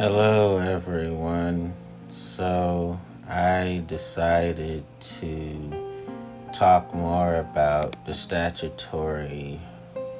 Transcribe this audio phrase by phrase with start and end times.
[0.00, 1.74] Hello, everyone.
[2.10, 4.82] So, I decided
[5.18, 6.08] to
[6.54, 9.60] talk more about the statutory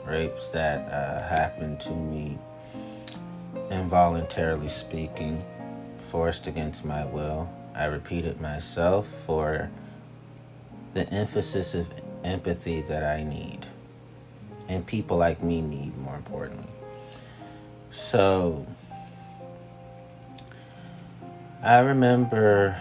[0.04, 2.38] rapes that uh, happened to me,
[3.70, 5.42] involuntarily speaking,
[5.96, 7.50] forced against my will.
[7.74, 9.70] I repeated myself for
[10.92, 11.90] the emphasis of
[12.22, 13.64] empathy that I need,
[14.68, 16.70] and people like me need, more importantly.
[17.90, 18.66] So,
[21.62, 22.74] I remember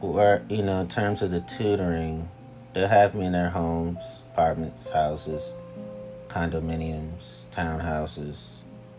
[0.00, 2.28] where, you know, in terms of the tutoring,
[2.72, 5.54] they'll have me in their homes, apartments, houses,
[6.26, 8.56] condominiums, townhouses.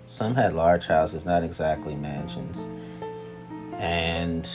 [0.08, 2.66] Some had large houses, not exactly mansions.
[3.74, 4.48] And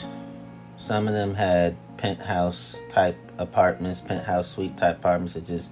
[0.75, 5.35] some of them had penthouse type apartments, penthouse suite type apartments.
[5.35, 5.71] It just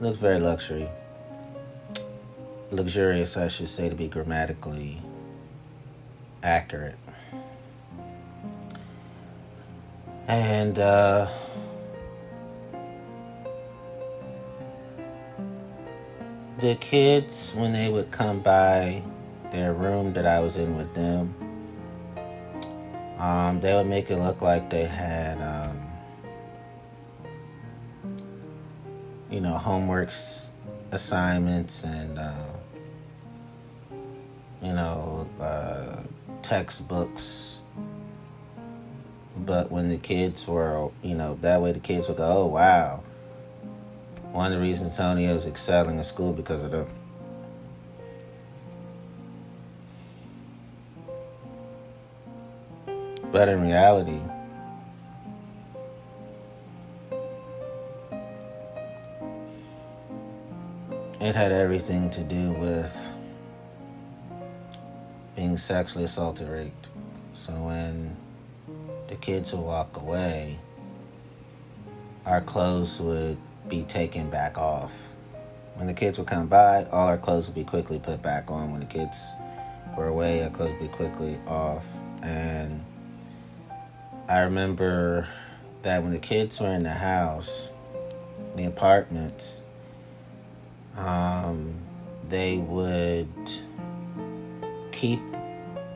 [0.00, 0.86] looked very luxury.
[2.70, 5.00] Luxurious, I should say, to be grammatically
[6.42, 6.96] accurate.
[10.28, 11.28] And uh,
[16.58, 19.02] the kids, when they would come by
[19.50, 21.34] their room that I was in with them,
[23.18, 25.78] um, they would make it look like they had, um,
[29.30, 30.10] you know, homework
[30.92, 32.48] assignments and, uh,
[34.62, 36.02] you know, uh,
[36.42, 37.60] textbooks.
[39.36, 43.02] But when the kids were, you know, that way the kids would go, oh, wow.
[44.32, 46.86] One of the reasons Tony was excelling in school because of them.
[53.30, 54.20] But in reality,
[61.18, 63.12] it had everything to do with
[65.36, 66.88] being sexually assaulted, raped.
[67.34, 68.16] So when
[69.08, 70.58] the kids would walk away,
[72.26, 73.38] our clothes would
[73.68, 75.14] be taken back off.
[75.74, 78.72] When the kids would come by, all our clothes would be quickly put back on.
[78.72, 79.32] When the kids
[79.96, 81.86] were away, our clothes would be quickly off.
[82.22, 82.84] And
[84.28, 85.26] I remember
[85.82, 87.72] that when the kids were in the house,
[88.54, 89.62] the apartments,
[90.96, 91.74] um,
[92.28, 93.28] they would
[95.02, 95.18] keep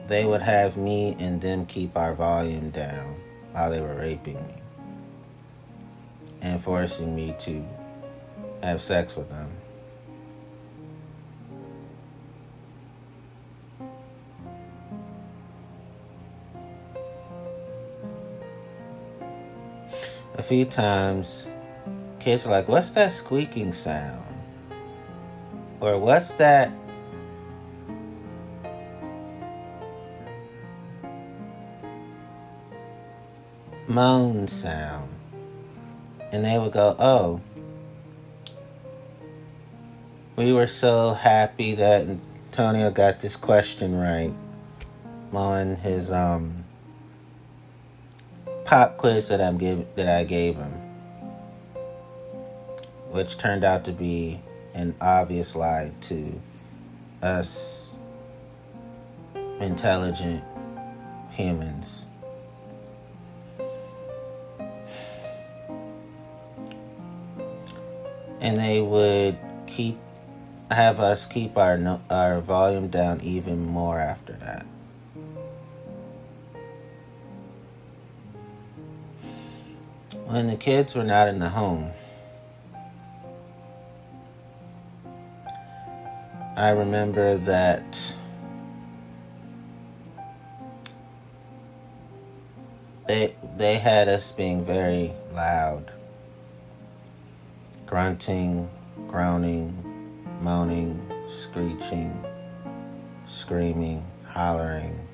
[0.09, 3.15] they would have me and them keep our volume down
[3.53, 4.55] while they were raping me
[6.43, 7.65] and forcing me to
[8.65, 9.49] have sex with them.
[20.35, 21.49] A few times,
[22.19, 24.25] kids are like, What's that squeaking sound?
[25.79, 26.73] Or what's that
[33.97, 35.09] moan sound.
[36.31, 37.41] And they would go, Oh,
[40.37, 44.35] we were so happy that Antonio got this question right
[45.33, 46.65] on his um,
[48.67, 50.73] pop quiz that I'm give, that I gave him,
[53.11, 54.43] which turned out to be
[54.75, 56.39] an obvious lie to
[57.23, 57.99] us
[59.59, 60.45] intelligent
[61.31, 62.06] humans.
[68.47, 69.37] And they would
[69.67, 69.99] keep
[70.71, 74.65] have us keep our our volume down even more after that.
[80.27, 81.91] When the kids were not in the home,
[86.57, 88.15] I remember that
[93.09, 95.91] they they had us being very loud
[97.87, 98.69] grunting,
[99.07, 99.73] groaning,
[100.41, 102.13] moaning, screeching,
[103.27, 105.07] screaming, hollering,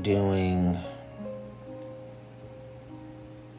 [0.00, 0.78] doing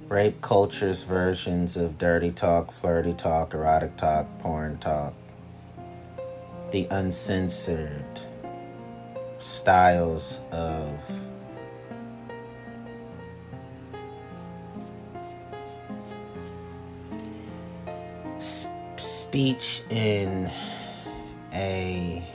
[0.09, 5.13] rape culture's versions of dirty talk, flirty talk, erotic talk, porn talk,
[6.71, 8.19] the uncensored
[9.37, 11.31] styles of
[19.35, 20.49] speech in
[21.51, 22.25] a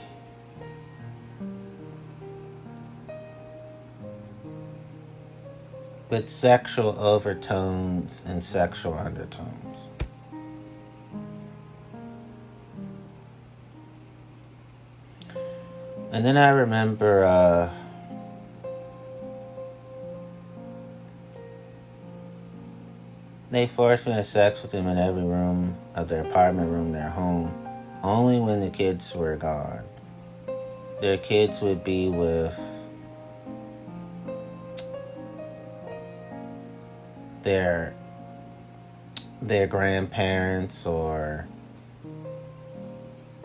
[6.09, 9.87] with sexual overtones and sexual undertones.
[16.11, 17.80] And then I remember uh,
[23.51, 26.93] they forced me to have sex with him in every room of their apartment room,
[26.93, 27.53] their home,
[28.01, 29.83] only when the kids were gone.
[31.01, 32.57] Their kids would be with
[37.43, 37.93] their
[39.41, 41.47] their grandparents or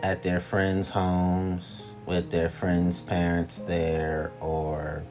[0.01, 5.03] at their friends' homes with their friends' parents there, or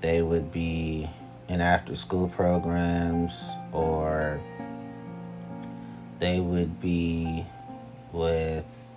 [0.00, 1.08] they would be
[1.50, 4.40] in after school programs, or
[6.20, 7.44] they would be
[8.12, 8.88] with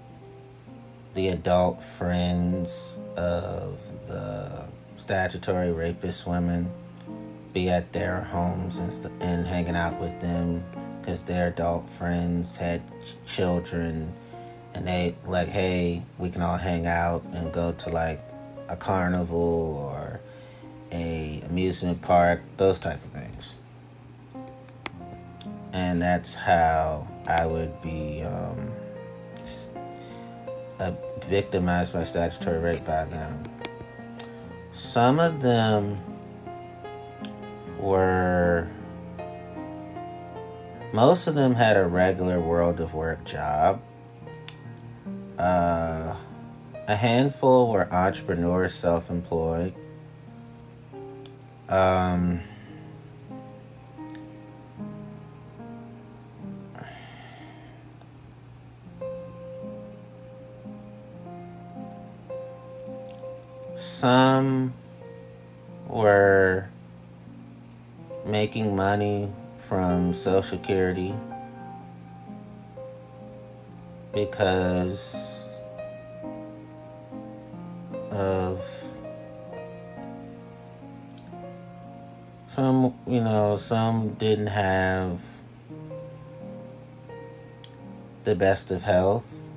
[1.16, 4.66] the adult friends of the
[4.98, 6.70] statutory rapist women,
[7.54, 10.64] be at their homes and, st- and hanging out with them
[11.02, 14.12] because their adult friends had ch- children
[14.74, 18.20] and they like, hey, we can all hang out and go to like
[18.70, 20.03] a carnival or
[20.94, 23.58] a amusement park, those type of things.
[25.74, 28.72] And that's how I would be um,
[31.26, 33.44] victimized by statutory rape by them.
[34.72, 36.00] Some of them
[37.80, 38.70] were
[40.94, 43.82] most of them had a regular world of work job
[45.38, 46.16] uh,
[46.88, 49.74] a handful were entrepreneurs, self employed.
[51.74, 52.40] Um,
[63.76, 64.72] some
[65.88, 66.70] were
[68.24, 71.16] making money from Social Security
[74.14, 75.58] because
[78.12, 78.93] of
[82.54, 85.20] some, you know, some didn't have
[88.26, 89.50] the best of health.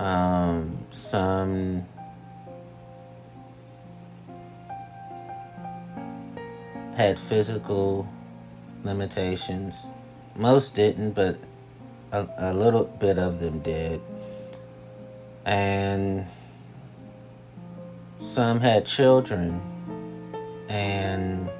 [0.00, 1.86] Um, some
[6.96, 8.08] had physical
[8.82, 9.86] limitations.
[10.34, 11.38] Most didn't, but
[12.10, 14.00] a, a little bit of them did.
[15.44, 16.26] And
[18.18, 19.71] some had children.
[20.72, 21.50] And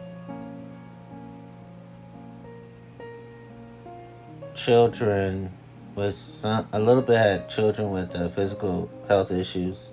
[4.55, 5.51] children
[5.95, 9.91] with some, a little bit had children with uh, physical health issues.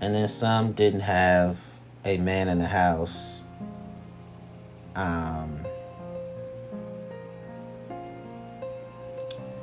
[0.00, 1.60] And then some didn't have
[2.04, 3.42] a man in the house.
[4.94, 5.66] Um,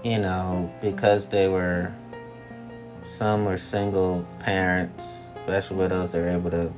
[0.04, 1.94] you know, because they were,
[3.06, 6.74] some were single parents, special widows, they're able to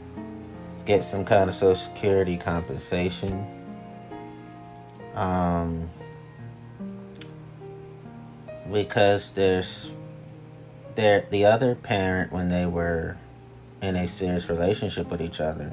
[0.86, 3.46] get some kind of social security compensation.
[5.16, 5.90] Um,
[8.72, 9.92] because there's
[10.96, 13.18] there the other parent when they were
[13.82, 15.72] in a serious relationship with each other,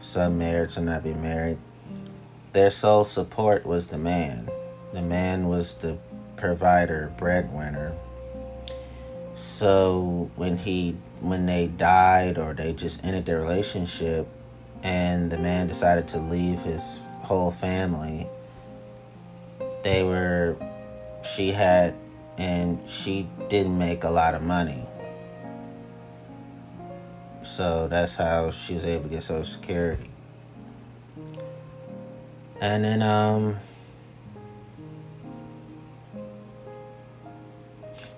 [0.00, 1.58] some married, some not being married,
[2.52, 4.48] their sole support was the man.
[4.92, 5.98] The man was the
[6.36, 7.94] provider, breadwinner.
[9.34, 14.28] So when he when they died or they just ended their relationship
[14.86, 18.28] and the man decided to leave his whole family,
[19.82, 20.56] they were
[21.24, 21.92] she had
[22.38, 24.86] and she didn't make a lot of money.
[27.42, 30.08] So that's how she was able to get Social Security.
[32.60, 33.56] And then um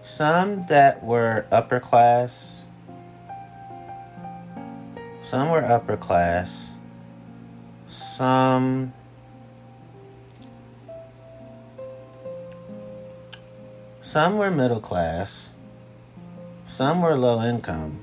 [0.02, 2.57] some that were upper class.
[5.28, 6.74] Some were upper class.
[7.86, 8.94] Some
[14.00, 15.52] some were middle class.
[16.66, 18.00] Some were low income.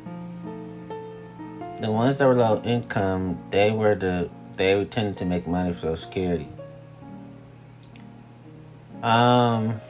[1.82, 5.79] The ones that were low income, they were the they tended to make money for
[5.79, 6.50] Social Security.
[9.01, 9.82] Um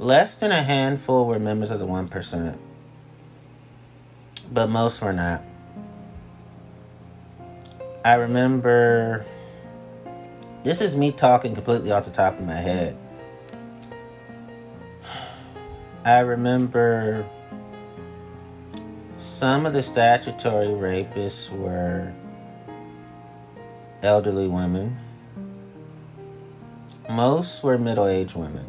[0.00, 2.58] Less than a handful were members of the 1%,
[4.50, 5.45] but most were not.
[8.06, 9.26] I remember,
[10.62, 12.96] this is me talking completely off the top of my head.
[16.04, 17.26] I remember
[19.18, 22.12] some of the statutory rapists were
[24.04, 24.96] elderly women.
[27.10, 28.66] Most were middle aged women.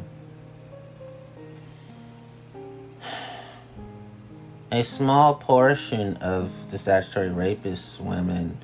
[4.72, 8.58] a small portion of the statutory rapist women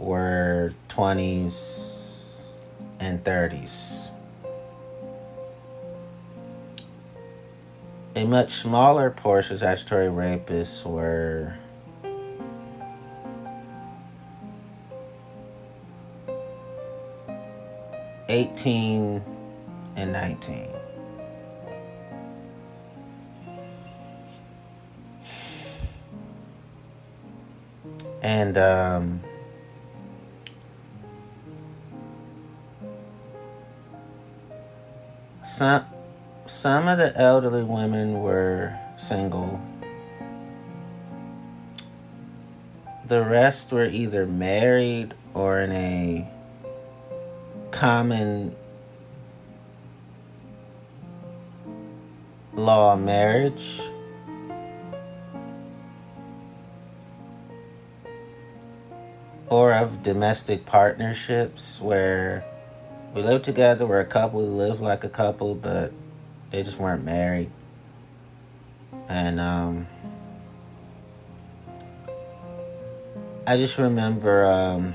[0.00, 2.64] were 20s
[2.98, 4.10] and 30s.
[8.16, 11.54] A much smaller portion of statutory rapists were
[18.28, 19.22] eighteen
[19.96, 20.68] and nineteen.
[28.22, 29.22] And um,
[35.50, 35.84] some
[36.46, 39.60] some of the elderly women were single.
[43.04, 46.28] The rest were either married or in a
[47.72, 48.54] common
[52.54, 53.80] law marriage.
[59.48, 62.44] Or of domestic partnerships where
[63.14, 65.92] we lived together, we're a couple, we lived like a couple, but
[66.50, 67.50] they just weren't married.
[69.08, 69.88] And um,
[73.46, 74.94] I just remember um,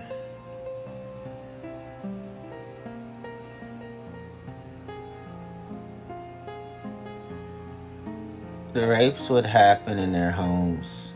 [8.71, 11.11] the rapes would happen in their homes.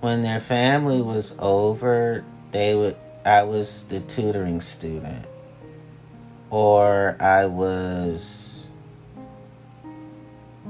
[0.00, 2.96] When their family was over, they would
[3.28, 5.26] I was the tutoring student
[6.48, 8.70] or I was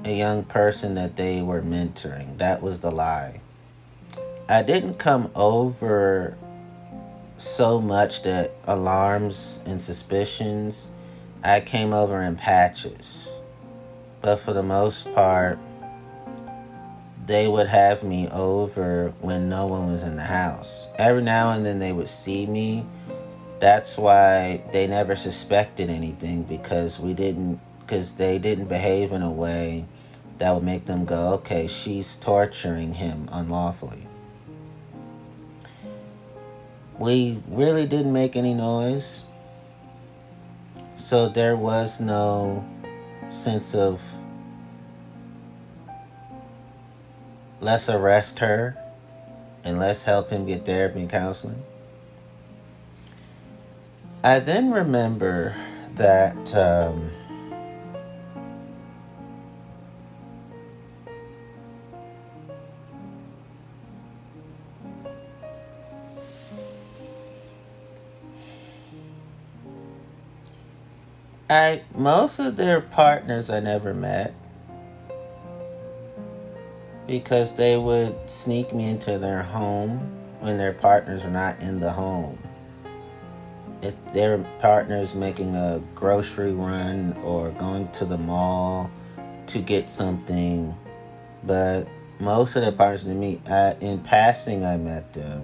[0.05, 2.39] a young person that they were mentoring.
[2.39, 3.43] That was the lie.
[4.49, 6.37] I didn't come over
[7.37, 10.89] so much that alarms and suspicions.
[11.45, 13.41] I came over in patches.
[14.21, 15.61] But for the most part,
[17.29, 20.89] they would have me over when no one was in the house.
[20.97, 22.87] Every now and then they would see me.
[23.61, 29.31] That's why they never suspected anything because we didn't because they didn't behave in a
[29.31, 29.85] way
[30.39, 34.07] that would make them go okay she's torturing him unlawfully.
[36.99, 39.25] We really didn't make any noise.
[40.97, 42.67] So there was no
[43.29, 44.03] sense of
[47.61, 48.77] let's arrest her
[49.65, 51.63] and let's help him get therapy and counseling.
[54.23, 55.55] I then remember
[55.95, 57.11] that um,
[71.51, 74.35] I most of their partners I never met
[77.09, 79.99] because they would sneak me into their home
[80.39, 82.39] when their partners were not in the home
[83.83, 88.91] if their partner's making a grocery run or going to the mall
[89.47, 90.75] to get something,
[91.45, 91.87] but
[92.21, 93.41] most of the partners to me,
[93.81, 95.43] in passing, I met them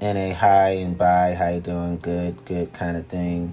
[0.00, 3.52] in a hi and bye, how you doing, good, good kind of thing.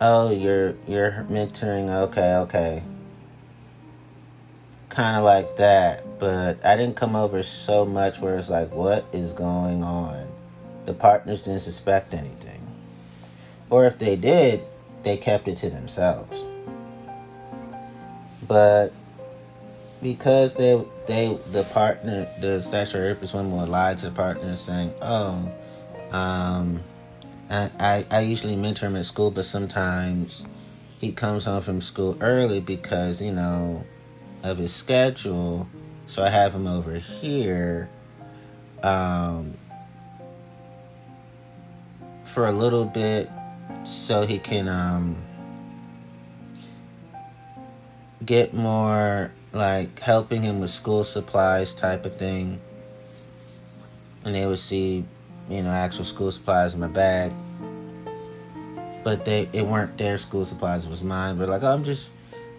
[0.00, 2.82] Oh, you're you're mentoring, okay, okay.
[4.90, 9.04] Kind of like that, but I didn't come over so much where it's like, what
[9.12, 10.26] is going on?
[10.84, 12.60] The partners didn't suspect anything.
[13.70, 14.60] Or if they did,
[15.04, 16.44] they kept it to themselves.
[18.46, 18.92] But
[20.02, 24.92] because they they the partner the statutory rapist women will lie to the partner saying,
[25.00, 25.50] "Oh,
[26.12, 26.80] um,
[27.48, 30.46] I, I I usually mentor him at school, but sometimes
[31.00, 33.84] he comes home from school early because you know
[34.42, 35.68] of his schedule,
[36.06, 37.88] so I have him over here."
[38.82, 39.54] Um,
[42.24, 43.28] for a little bit
[43.82, 45.16] so he can um,
[48.24, 52.60] get more like helping him with school supplies type of thing.
[54.24, 55.04] And they would see,
[55.48, 57.32] you know, actual school supplies in my bag.
[59.02, 61.36] But they it weren't their school supplies, it was mine.
[61.36, 62.12] But like, oh, I'm just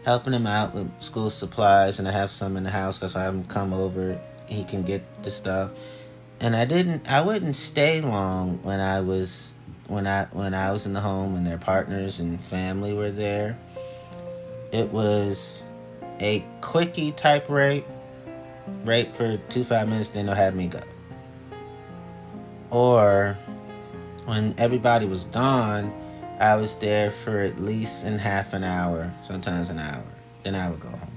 [0.03, 3.22] helping him out with school supplies and I have some in the house, that's why
[3.22, 4.20] I have him come over.
[4.48, 5.72] He can get the stuff.
[6.39, 9.53] And I didn't I wouldn't stay long when I was
[9.88, 13.58] when I when I was in the home and their partners and family were there.
[14.72, 15.63] It was
[16.20, 17.86] a quickie type rape,
[18.86, 20.79] rape for two five minutes, then they'll have me go.
[22.72, 23.38] Or
[24.25, 25.93] when everybody was gone,
[26.41, 30.03] I was there for at least in half an hour, sometimes an hour.
[30.41, 31.12] Then I would go home.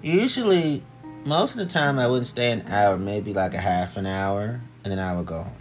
[0.00, 0.82] Usually,
[1.26, 4.62] most of the time, I wouldn't stay an hour, maybe like a half an hour,
[4.82, 5.52] and then I would go home.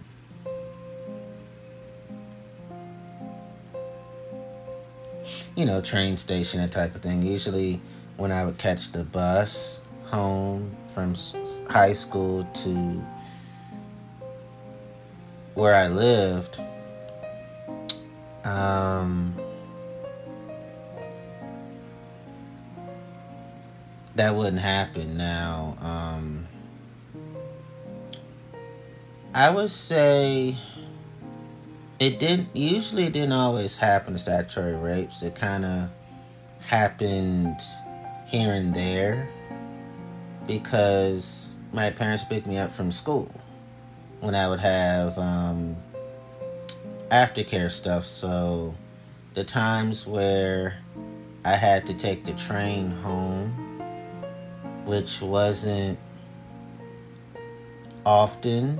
[5.57, 7.21] You know, train station, that type of thing.
[7.21, 7.81] Usually,
[8.15, 11.13] when I would catch the bus, home from
[11.69, 13.01] high school to
[15.53, 16.61] where I lived,
[18.43, 19.35] um,
[24.15, 25.77] that wouldn't happen now.
[25.81, 26.47] Um,
[29.33, 30.57] I would say
[31.99, 35.21] it didn't usually it didn't always happen to statutory rapes.
[35.21, 35.89] It kind of
[36.61, 37.59] happened
[38.27, 39.29] here and there
[40.49, 43.31] because my parents picked me up from school
[44.19, 45.75] when I would have um,
[47.11, 48.03] aftercare stuff.
[48.03, 48.73] So
[49.35, 50.79] the times where
[51.45, 53.67] I had to take the train home
[54.85, 55.99] which wasn't
[58.03, 58.79] often,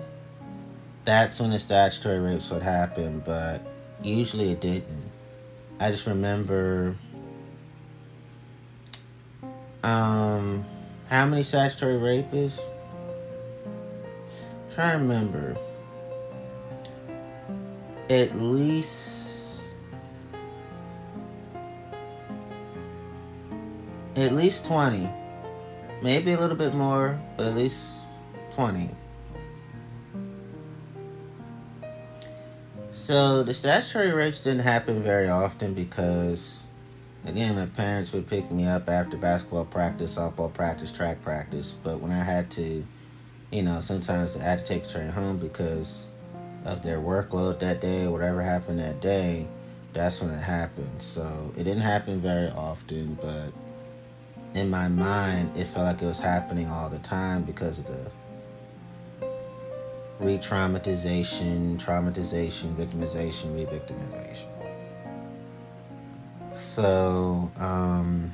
[1.04, 3.62] that's when the statutory rapes would happen, but
[4.02, 5.12] usually it didn't.
[5.80, 6.96] I just remember
[9.84, 10.66] um
[11.10, 12.62] how many statutory rapists?
[14.74, 15.58] Trying to remember.
[18.10, 19.76] At least
[24.16, 25.10] at least 20
[26.02, 27.98] Maybe a little bit more, but at least
[28.52, 28.90] 20.
[32.92, 36.66] So the statutory rapes didn't happen very often because,
[37.30, 41.74] again, my parents would pick me up after basketball practice, softball practice, track practice.
[41.84, 42.84] But when I had to,
[43.52, 46.12] you know, sometimes I had to take the train home because
[46.66, 49.48] of their workload that day or whatever happened that day,
[49.94, 51.02] that's when it happened.
[51.02, 53.54] So it didn't happen very often, but
[54.56, 58.12] in my mind, it felt like it was happening all the time because of the
[60.20, 64.59] re traumatization, traumatization, victimization, re victimization.
[66.60, 68.34] So, um,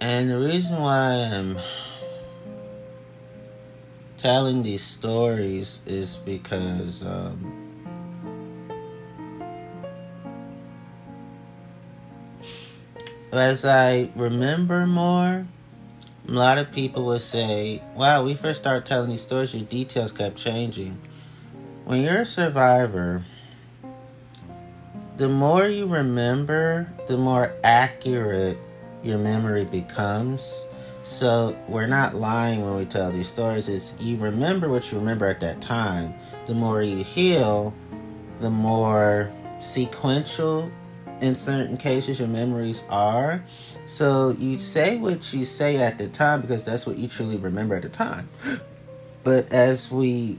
[0.00, 1.58] And the reason why I'm
[4.16, 7.55] telling these stories is because um,
[13.38, 15.46] as I remember more,
[16.28, 20.12] a lot of people would say, Wow, we first started telling these stories, your details
[20.12, 20.98] kept changing.
[21.84, 23.24] When you're a survivor,
[25.16, 28.58] the more you remember, the more accurate
[29.02, 30.66] your memory becomes.
[31.04, 33.68] So we're not lying when we tell these stories.
[33.68, 36.14] Is you remember what you remember at that time.
[36.46, 37.72] The more you heal,
[38.40, 40.70] the more sequential
[41.20, 43.42] in certain cases your memories are.
[43.86, 47.76] So you say what you say at the time because that's what you truly remember
[47.76, 48.28] at the time.
[49.24, 50.38] But as we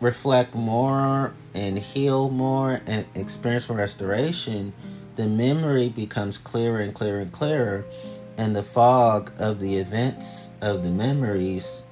[0.00, 4.72] reflect more and heal more and experience restoration,
[5.14, 7.84] the memory becomes clearer and clearer and clearer,
[8.36, 11.86] and the fog of the events of the memories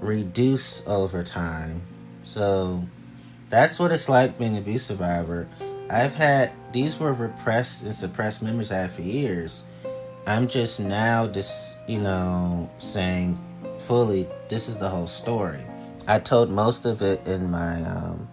[0.00, 1.82] reduce over time.
[2.24, 2.84] So
[3.50, 5.48] that's what it's like being abuse survivor.
[5.90, 9.64] I've had these were repressed and suppressed memories I had for years.
[10.26, 13.38] I'm just now just you know saying
[13.78, 15.60] fully this is the whole story.
[16.06, 18.28] I told most of it in my um,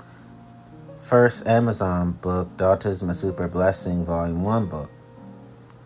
[0.98, 4.90] first Amazon book, Autism a Super Blessing, Volume 1 book.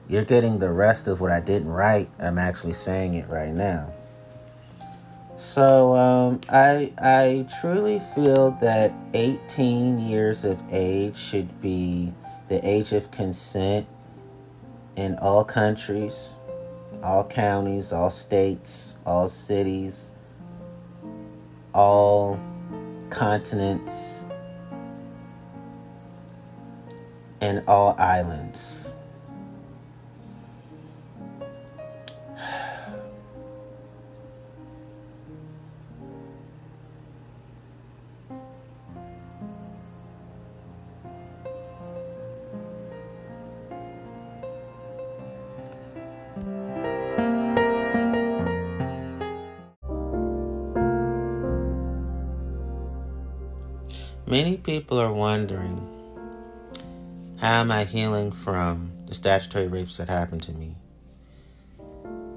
[0.07, 2.09] You're getting the rest of what I didn't write.
[2.19, 3.91] I'm actually saying it right now.
[5.37, 12.13] So um, I I truly feel that 18 years of age should be
[12.49, 13.87] the age of consent
[14.95, 16.35] in all countries,
[17.03, 20.11] all counties, all states, all cities,
[21.73, 22.39] all
[23.11, 24.25] continents,
[27.39, 28.88] and all islands.
[54.29, 55.87] Many people are wondering
[57.39, 60.75] How am I healing from the statutory rapes that happened to me?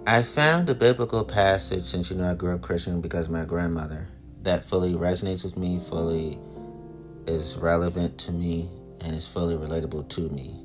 [0.06, 4.08] I found a biblical passage, since you know I grew up Christian because my grandmother,
[4.42, 6.38] that fully resonates with me, fully
[7.26, 8.70] is relevant to me,
[9.02, 10.64] and is fully relatable to me.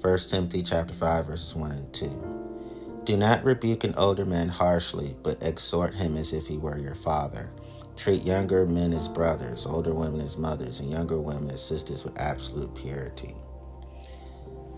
[0.00, 3.02] 1 Timothy chapter 5 verses 1 and 2.
[3.04, 6.94] Do not rebuke an older man harshly, but exhort him as if he were your
[6.94, 7.50] father.
[7.96, 12.18] Treat younger men as brothers, older women as mothers, and younger women as sisters with
[12.18, 13.34] absolute purity.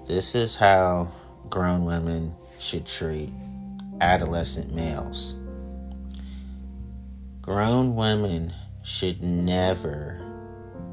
[0.06, 1.10] This is how
[1.50, 3.32] grown women should treat
[4.00, 5.36] adolescent males.
[7.40, 8.52] Grown women
[8.82, 10.20] should never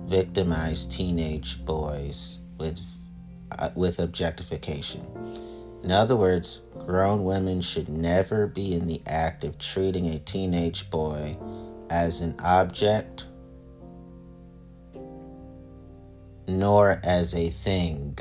[0.06, 2.80] victimize teenage boys with
[3.52, 5.06] uh, with objectification.
[5.84, 10.90] In other words, grown women should never be in the act of treating a teenage
[10.90, 11.38] boy
[11.90, 13.26] as an object
[16.48, 18.18] nor as a thing.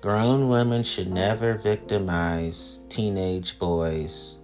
[0.00, 4.38] Grown women should never victimize teenage boys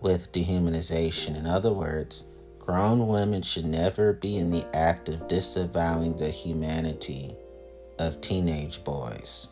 [0.00, 1.36] with dehumanization.
[1.36, 2.24] In other words,
[2.58, 7.36] grown women should never be in the act of disavowing the humanity
[7.98, 9.48] of teenage boys.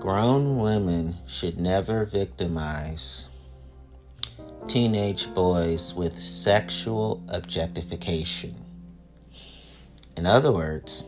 [0.00, 3.26] Grown women should never victimize
[4.68, 8.54] teenage boys with sexual objectification.
[10.16, 11.02] In other words,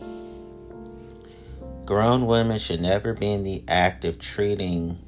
[1.86, 4.98] grown women should never be in the act of treating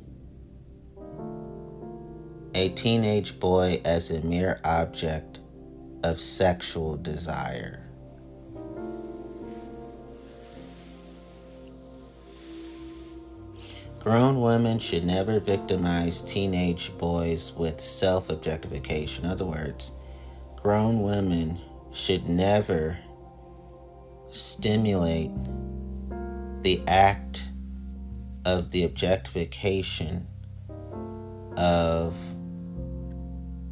[2.55, 5.41] a teenage boy as a mere object
[6.05, 7.89] of sexual desire.
[14.03, 19.25] Grown women should never victimize teenage boys with self objectification.
[19.25, 19.93] In other words,
[20.57, 21.61] grown women
[21.93, 22.99] should never
[24.31, 25.31] stimulate
[26.63, 27.45] the act
[28.45, 30.27] of the objectification
[31.57, 32.17] of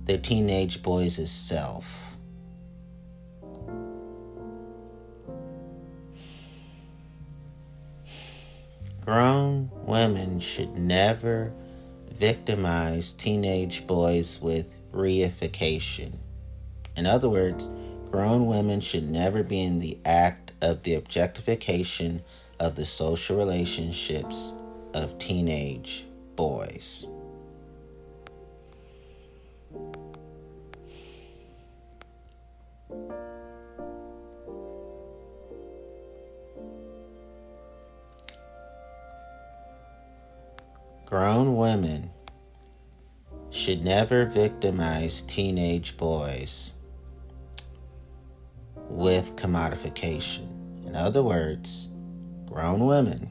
[0.05, 2.10] the teenage boy's self.
[9.05, 11.53] Grown women should never
[12.11, 16.13] victimize teenage boys with reification.
[16.97, 17.67] In other words,
[18.11, 22.23] grown women should never be in the act of the objectification
[22.59, 24.53] of the social relationships
[24.93, 26.05] of teenage
[26.37, 27.07] boys.
[41.11, 42.11] Grown women
[43.51, 46.75] should never victimize teenage boys
[48.89, 50.87] with commodification.
[50.87, 51.89] In other words,
[52.47, 53.29] grown women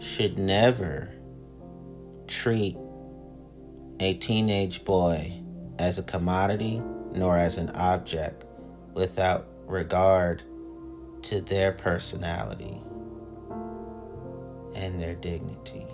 [0.00, 1.12] should never
[2.26, 2.76] treat
[4.00, 5.40] a teenage boy
[5.78, 6.82] as a commodity
[7.14, 8.46] nor as an object
[8.98, 10.42] without regard
[11.22, 12.82] to their personality
[14.74, 15.86] and their dignity.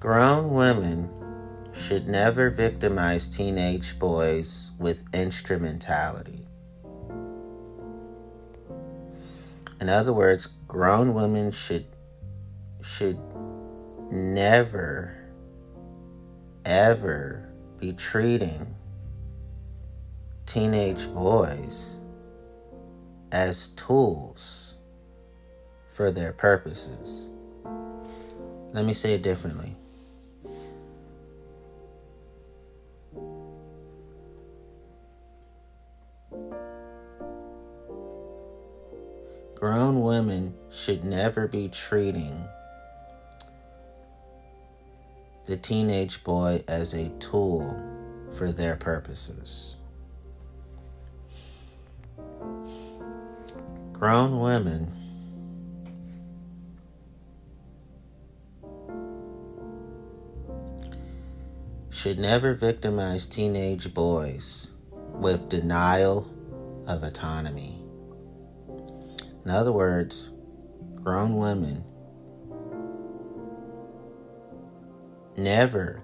[0.00, 1.08] Grown women
[1.72, 6.45] should never victimize teenage boys with instrumentality.
[9.80, 11.86] In other words, grown women should
[12.82, 13.18] should
[14.10, 15.16] never
[16.64, 18.74] ever be treating
[20.46, 22.00] teenage boys
[23.32, 24.76] as tools
[25.88, 27.30] for their purposes.
[28.72, 29.76] Let me say it differently.
[39.56, 42.46] Grown women should never be treating
[45.46, 47.82] the teenage boy as a tool
[48.32, 49.78] for their purposes.
[53.94, 54.94] Grown women
[61.88, 64.72] should never victimize teenage boys
[65.14, 66.28] with denial
[66.86, 67.75] of autonomy.
[69.46, 70.30] In other words,
[70.96, 71.84] grown women
[75.36, 76.02] never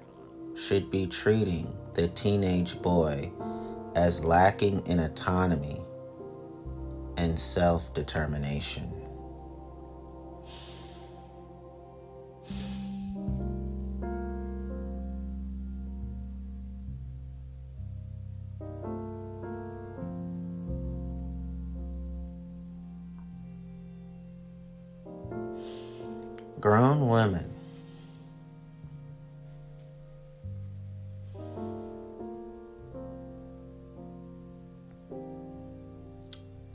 [0.55, 3.33] should be treating the teenage boy
[3.97, 5.81] as lacking in autonomy
[7.17, 8.92] and self determination.
[26.63, 27.53] Grown women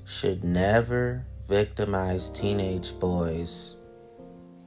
[0.03, 3.77] should never victimize teenage boys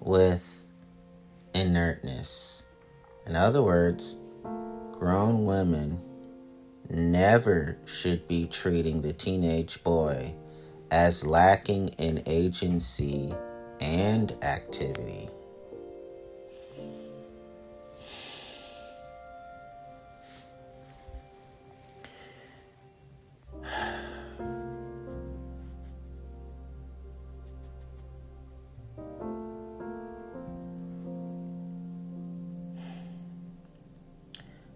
[0.00, 0.64] with
[1.52, 2.64] inertness.
[3.26, 4.16] In other words,
[4.92, 6.00] grown women
[6.88, 10.34] never should be treating the teenage boy
[10.90, 13.34] as lacking in agency
[13.80, 15.30] and activity.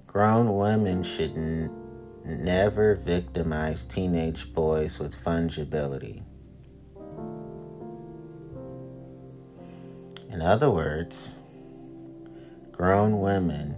[0.07, 1.71] Grown women should n-
[2.25, 6.23] never victimize teenage boys with fungibility.
[10.45, 11.35] Other words,
[12.73, 13.77] grown women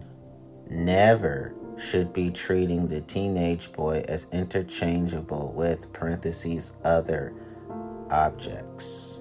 [0.69, 7.33] never should be treating the teenage boy as interchangeable with parentheses other
[8.11, 9.21] objects.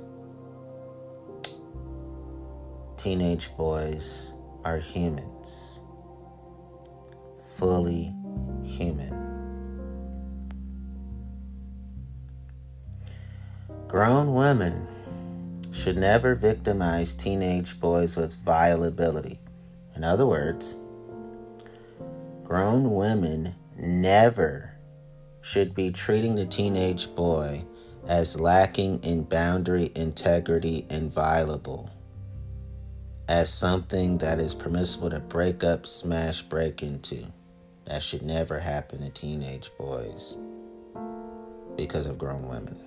[2.97, 5.75] Teenage boys are humans
[7.55, 8.13] fully
[8.63, 9.13] human.
[13.87, 14.87] Grown women
[15.85, 19.37] should never victimize teenage boys with violability.
[19.95, 20.77] In other words,
[22.43, 24.71] grown women never
[25.41, 27.63] should be treating the teenage boy
[28.07, 31.91] as lacking in boundary, integrity, and violable
[33.27, 37.27] as something that is permissible to break up, smash, break into.
[37.85, 40.35] That should never happen to teenage boys
[41.77, 42.84] because of grown women.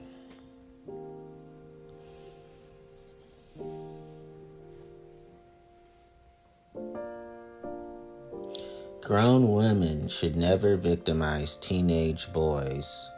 [9.09, 13.11] Grown women should never victimize teenage boys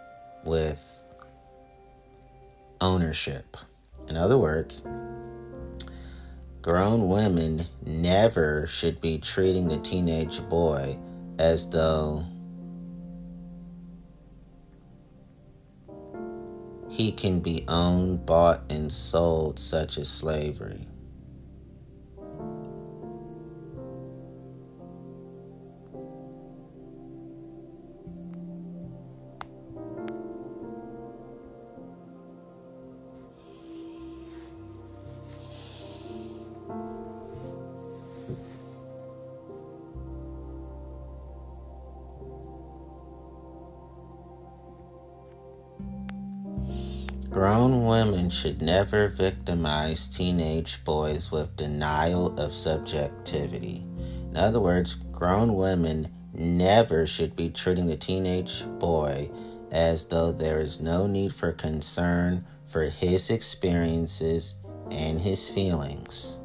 [0.45, 1.03] with
[2.81, 3.57] ownership.
[4.07, 4.83] In other words,
[6.63, 10.97] grown women never should be treating the teenage boy
[11.41, 12.25] as though
[16.89, 20.87] he can be owned, bought, and sold, such as slavery.
[47.31, 53.87] Grown women should never victimize teenage boys with denial of subjectivity.
[54.29, 59.31] In other words, grown women never should be treating the teenage boy
[59.71, 66.39] as though there is no need for concern for his experiences and his feelings.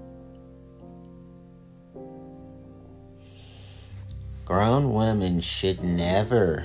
[4.46, 6.64] Grown women should never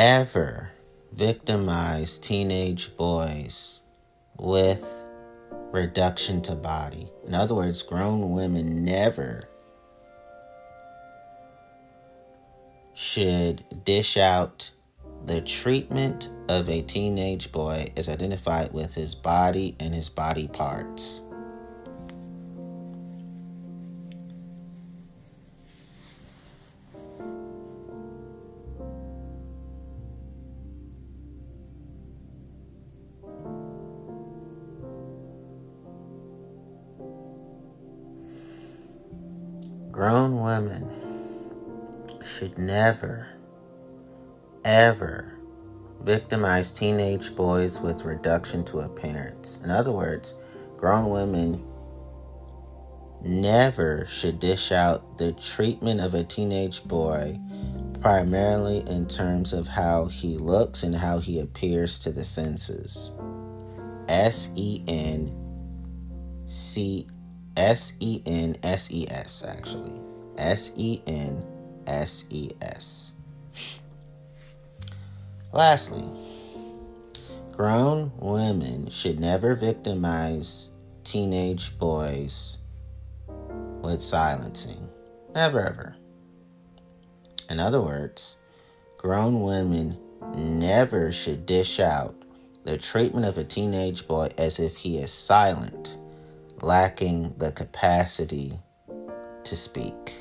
[0.00, 0.70] ever
[1.12, 3.82] victimize teenage boys
[4.38, 5.02] with
[5.72, 7.06] reduction to body.
[7.26, 9.42] In other words, grown women never
[12.94, 14.70] should dish out
[15.26, 21.20] the treatment of a teenage boy as identified with his body and his body parts.
[42.70, 43.26] Never,
[44.64, 45.32] ever
[46.02, 49.58] victimize teenage boys with reduction to appearance.
[49.64, 50.34] In other words,
[50.76, 51.60] grown women
[53.22, 57.40] never should dish out the treatment of a teenage boy
[58.00, 63.10] primarily in terms of how he looks and how he appears to the senses.
[64.06, 65.28] S E N
[66.46, 67.08] C
[67.56, 70.00] S E N S E S, actually.
[70.38, 71.49] S E N
[71.90, 73.12] S E S.
[75.52, 76.04] Lastly,
[77.50, 80.70] grown women should never victimize
[81.02, 82.58] teenage boys
[83.82, 84.88] with silencing.
[85.34, 85.96] Never ever.
[87.48, 88.36] In other words,
[88.96, 89.98] grown women
[90.36, 92.14] never should dish out
[92.62, 95.98] the treatment of a teenage boy as if he is silent,
[96.62, 98.60] lacking the capacity
[99.42, 100.18] to speak.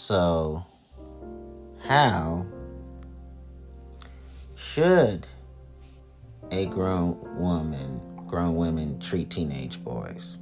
[0.00, 0.64] So,
[1.80, 2.46] how
[4.54, 5.26] should
[6.52, 10.38] a grown woman grown women treat teenage boys.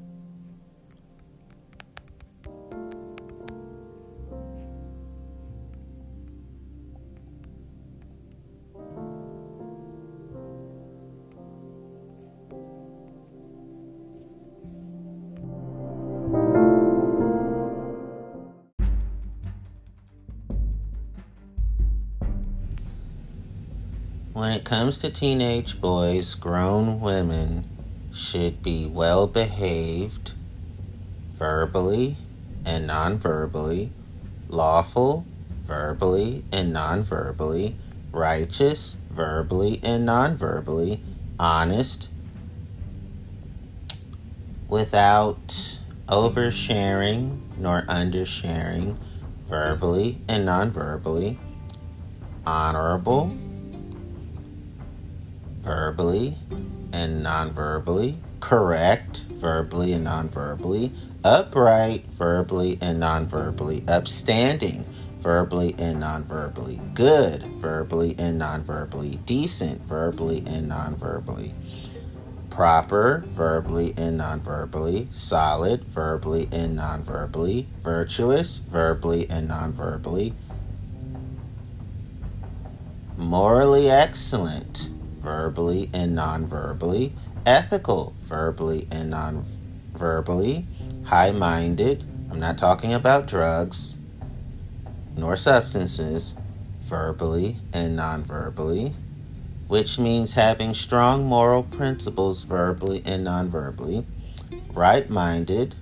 [24.76, 27.64] Comes to teenage boys, grown women
[28.12, 30.32] should be well behaved
[31.32, 32.18] verbally
[32.62, 33.90] and non verbally,
[34.48, 35.24] lawful
[35.64, 37.74] verbally and non verbally,
[38.12, 41.00] righteous verbally and non verbally,
[41.40, 42.10] honest
[44.68, 48.94] without oversharing nor undersharing
[49.48, 51.38] verbally and non verbally,
[52.46, 53.34] honorable
[55.66, 56.38] verbally
[56.92, 60.92] and non verbally, correct verbally and non verbally,
[61.24, 64.86] upright verbally and non verbally, upstanding
[65.18, 71.52] verbally and non verbally, good verbally and non verbally, decent verbally and non verbally,
[72.48, 80.32] proper verbally and non verbally, solid verbally and non verbally, virtuous verbally and non verbally,
[83.16, 84.90] morally excellent
[85.26, 87.12] verbally and non verbally,
[87.44, 89.44] ethical verbally and non
[89.92, 90.64] verbally,
[91.04, 92.04] high minded.
[92.30, 93.98] I'm not talking about drugs
[95.16, 96.34] nor substances,
[96.82, 98.94] verbally and non verbally,
[99.66, 104.06] which means having strong moral principles verbally and non verbally,
[104.72, 105.74] right minded,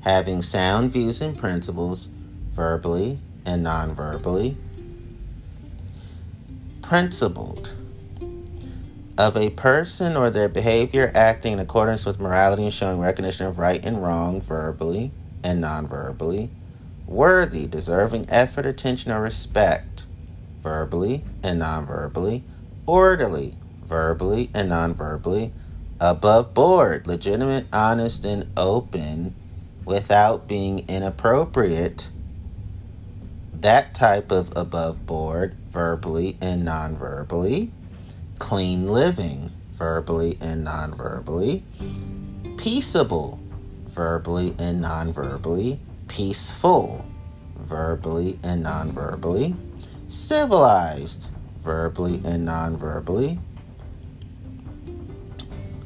[0.00, 2.08] having sound views and principles
[2.50, 4.56] verbally and non verbally,
[6.80, 7.76] principled
[9.18, 13.58] of a person or their behavior acting in accordance with morality and showing recognition of
[13.58, 15.10] right and wrong verbally
[15.44, 16.50] and non verbally,
[17.06, 20.06] worthy, deserving effort, attention, or respect
[20.60, 22.44] verbally and non verbally,
[22.86, 25.52] orderly verbally and non verbally,
[26.00, 29.34] above board, legitimate, honest, and open
[29.84, 32.10] without being inappropriate.
[33.52, 37.72] That type of above board, verbally and non verbally
[38.42, 41.64] clean living, verbally and non verbally,
[42.56, 43.38] peaceable,
[43.86, 45.78] verbally and non verbally,
[46.08, 47.04] peaceful,
[47.56, 49.54] verbally and non verbally,
[50.08, 51.30] civilized,
[51.62, 53.38] verbally and non verbally,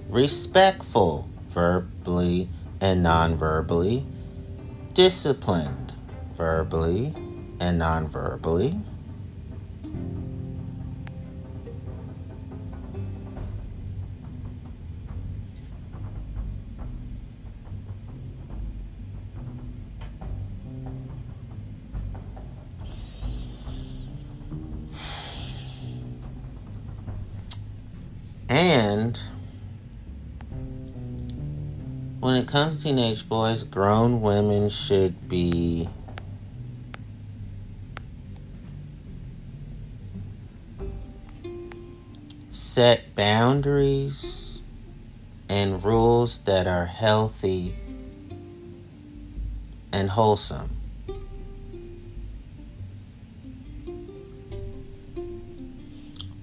[0.09, 2.49] respectful, verbally
[2.81, 4.07] and non verbally,
[4.95, 5.93] disciplined,
[6.35, 7.15] verbally
[7.61, 8.09] and non
[28.49, 29.19] And
[32.21, 35.89] when it comes to teenage boys, grown women should be
[42.51, 44.61] set boundaries
[45.49, 47.75] and rules that are healthy
[49.93, 50.77] and wholesome.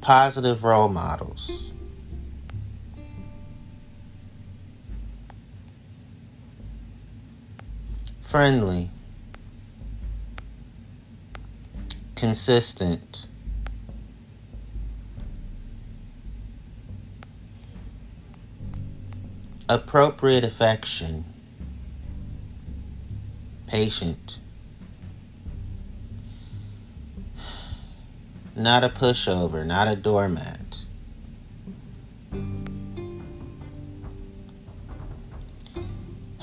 [0.01, 1.72] Positive role models.
[8.34, 8.89] friendly,
[12.15, 13.27] consistent,
[19.69, 21.23] appropriate affection,
[23.67, 24.39] patient,
[28.55, 30.62] not a pushover, not a doormat.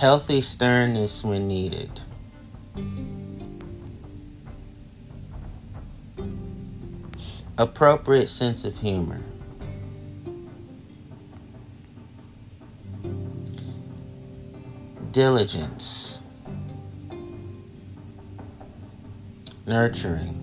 [0.01, 2.01] Healthy sternness when needed.
[7.59, 9.21] Appropriate sense of humor.
[15.13, 16.23] Diligence.
[19.67, 20.41] Nurturing.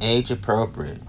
[0.00, 1.05] Age appropriate.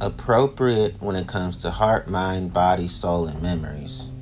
[0.00, 4.12] Appropriate when it comes to heart, mind, body, soul, and memories.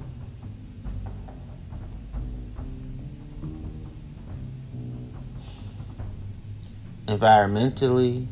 [7.06, 8.26] environmentally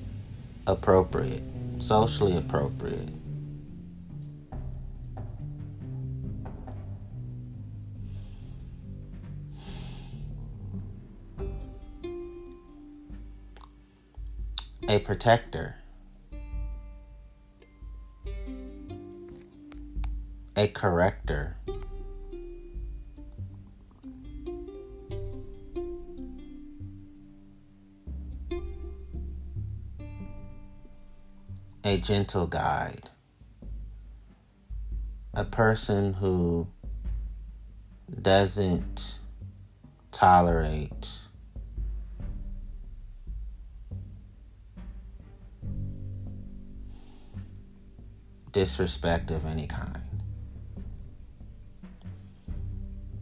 [0.66, 1.42] appropriate,
[1.78, 3.08] socially appropriate.
[14.88, 15.76] A protector.
[20.64, 21.58] A corrector.
[31.84, 33.10] a gentle guide,
[35.34, 36.66] a person who
[38.22, 39.18] doesn't
[40.12, 41.10] tolerate
[48.50, 50.13] disrespect of any kind.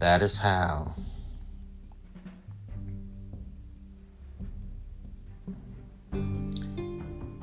[0.02, 0.96] That is how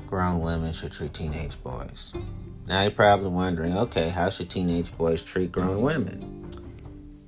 [0.06, 2.12] grown women should treat teenage boys.
[2.66, 6.50] Now you're probably wondering, okay, how should teenage boys treat grown women?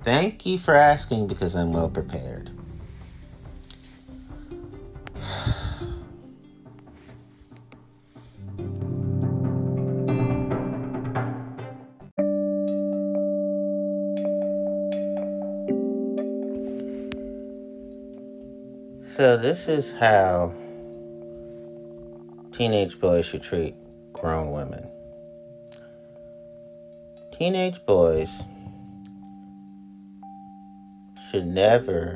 [0.03, 2.51] Thank you for asking because I'm well prepared.
[19.15, 20.51] So, this is how
[22.51, 23.75] teenage boys should treat
[24.11, 24.89] grown women.
[27.31, 28.41] Teenage boys
[31.29, 32.15] should never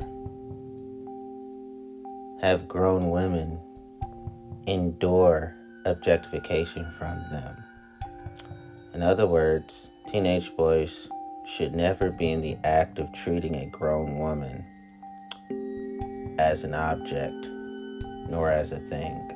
[2.42, 3.60] have grown women
[4.66, 7.64] endure objectification from them.
[8.96, 11.08] In other words, teenage boys
[11.46, 14.66] should never be in the act of treating a grown woman
[16.48, 17.46] as an object
[18.30, 19.28] nor as a thing.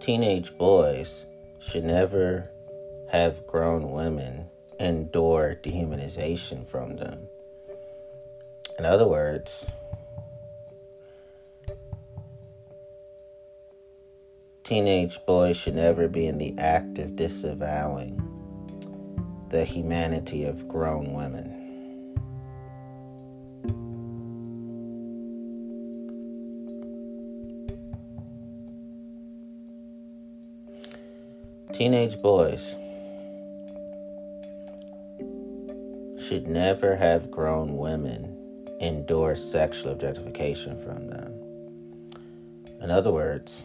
[0.00, 1.24] teenage boys
[1.60, 2.50] should never
[3.10, 4.44] have grown women
[4.78, 7.26] endure dehumanization from them.
[8.78, 9.64] In other words,
[14.64, 18.16] teenage boys should never be in the act of disavowing
[19.50, 21.60] the humanity of grown women.
[31.74, 32.76] Teenage boys
[36.26, 38.30] should never have grown women
[38.80, 41.34] endorse sexual objectification from them.
[42.80, 43.64] In other words,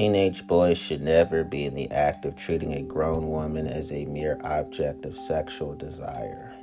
[0.00, 4.06] teenage boys should never be in the act of treating a grown woman as a
[4.06, 6.54] mere object of sexual desire.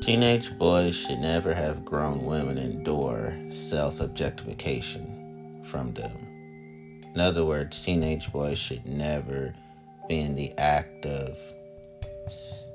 [0.00, 6.27] Teenage boys should never have grown women endure self objectification from them.
[7.18, 9.52] In other words, teenage boys should never
[10.08, 11.36] be in the act of
[12.26, 12.70] s-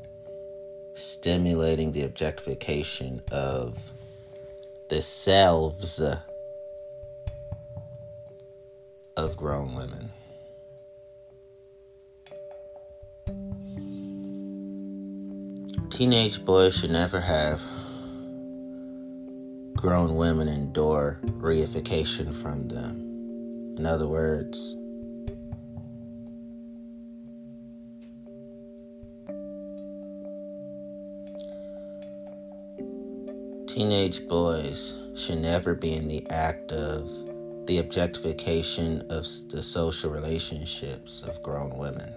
[0.95, 3.93] stimulating the objectification of
[4.89, 6.01] the selves
[9.15, 10.11] of grown women.
[15.89, 17.61] Teenage boys should never have
[19.77, 23.12] grown women endure reification from them.
[23.77, 24.75] In other words,
[33.73, 37.09] teenage boys should never be in the act of
[37.65, 42.13] the objectification of the social relationships of grown women.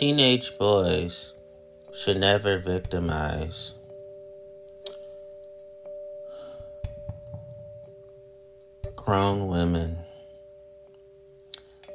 [0.00, 1.34] Teenage boys
[1.92, 3.74] should never victimize
[8.96, 9.98] grown women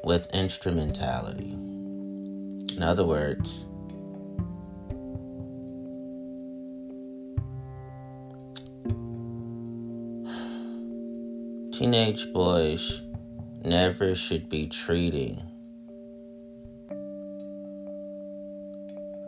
[0.03, 1.53] with instrumentality.
[1.53, 3.65] In other words,
[11.75, 13.01] teenage boys
[13.63, 15.54] never should be treating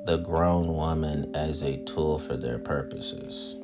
[0.07, 3.57] the grown woman as a tool for their purposes.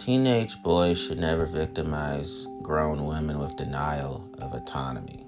[0.00, 5.24] Teenage boys should never victimize grown women with denial of autonomy.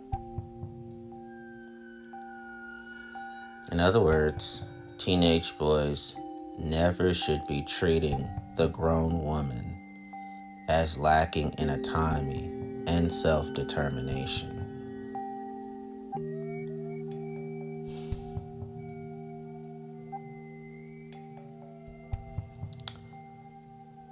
[3.71, 4.65] In other words,
[4.99, 6.17] teenage boys
[6.59, 8.29] never should be treating
[8.59, 9.77] the grown woman
[10.69, 12.51] as lacking in autonomy
[12.89, 14.65] and self determination.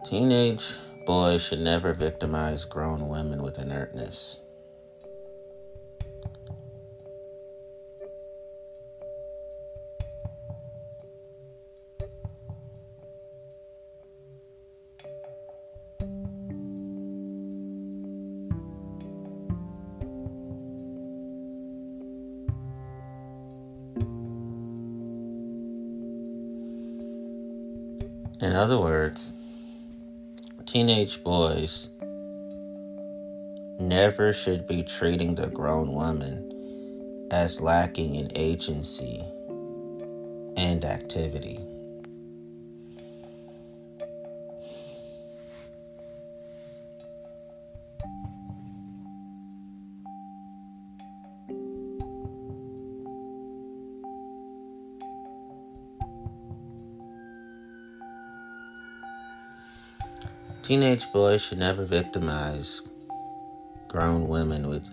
[0.09, 0.77] Teenage
[1.07, 4.41] boys should never victimize grown women with inertness.
[30.77, 31.89] Teenage boys
[33.81, 39.25] never should be treating the grown woman as lacking in agency
[40.59, 41.66] and activity.
[60.67, 62.83] Teenage boys should never victimize
[63.87, 64.91] grown women with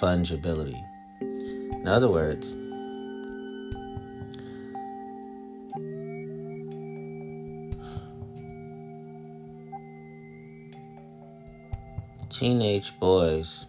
[0.00, 0.80] fungibility.
[1.20, 2.52] In other words,
[12.30, 13.66] teenage boys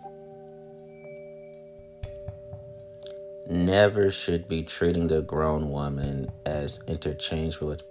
[3.50, 7.82] never should be treating the grown woman as interchangeable with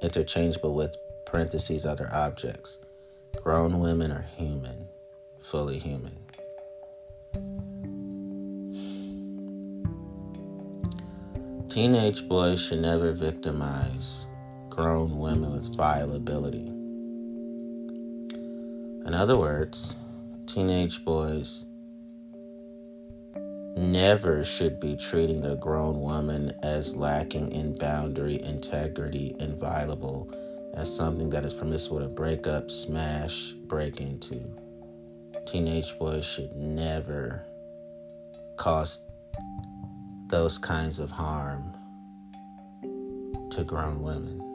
[0.00, 0.96] interchangeable with
[1.30, 2.78] parentheses other objects.
[3.42, 4.88] Grown women are human,
[5.40, 6.16] fully human.
[11.68, 14.26] Teenage boys should never victimize
[14.68, 16.66] grown women with violability.
[19.06, 19.96] In other words,
[20.46, 21.64] teenage boys
[23.76, 30.28] never should be treating a grown woman as lacking in boundary, integrity, and violable
[30.74, 34.40] as something that is permissible to break up, smash, break into.
[35.46, 37.44] Teenage boys should never
[38.56, 39.06] cause
[40.28, 41.72] those kinds of harm
[43.50, 44.46] to grown women.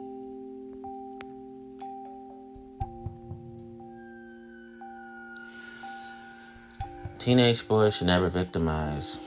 [7.18, 9.18] Teenage boys should never victimize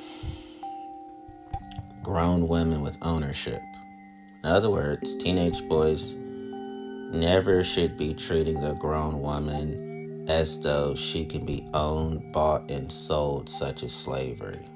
[2.02, 3.62] grown women with ownership.
[4.44, 6.16] In other words, teenage boys
[7.12, 12.92] never should be treating a grown woman as though she can be owned, bought, and
[12.92, 14.69] sold, such as slavery.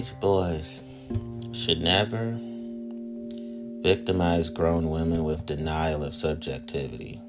[0.00, 0.80] Teenage boys
[1.52, 2.38] should never
[3.82, 7.20] victimize grown women with denial of subjectivity.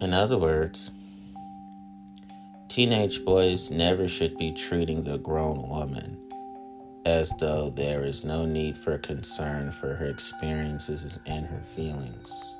[0.00, 0.90] In other words,
[2.76, 6.14] teenage boys never should be treating the grown woman
[7.06, 12.55] as though there is no need for concern for her experiences and her feelings.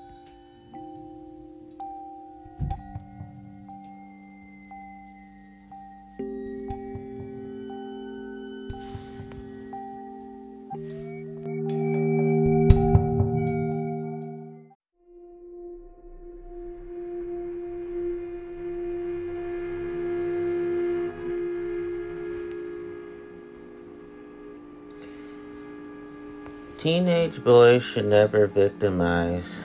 [26.87, 29.61] Teenage boys should never victimize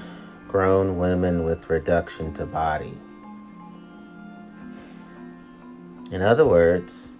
[0.48, 2.98] grown women with reduction to body.
[6.12, 7.12] In other words,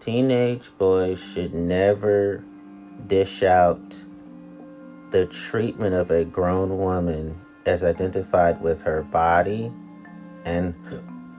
[0.00, 2.42] teenage boys should never
[3.06, 3.94] dish out
[5.12, 9.72] the treatment of a grown woman as identified with her body
[10.44, 10.74] and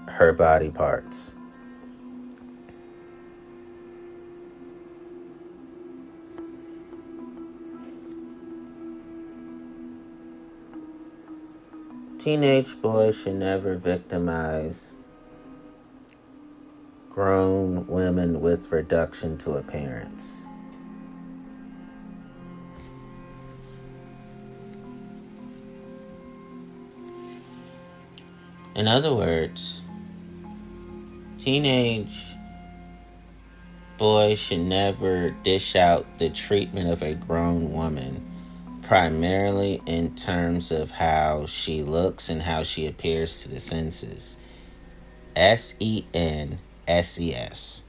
[0.07, 1.35] her body parts.
[12.23, 14.95] Teenage boys should never victimize
[17.09, 20.47] grown women with reduction to appearance.
[28.73, 29.81] In other words,
[31.39, 32.37] teenage
[33.97, 38.32] boys should never dish out the treatment of a grown woman
[38.93, 44.37] primarily in terms of how she looks and how she appears to the senses.
[45.35, 47.81] S E N S E S.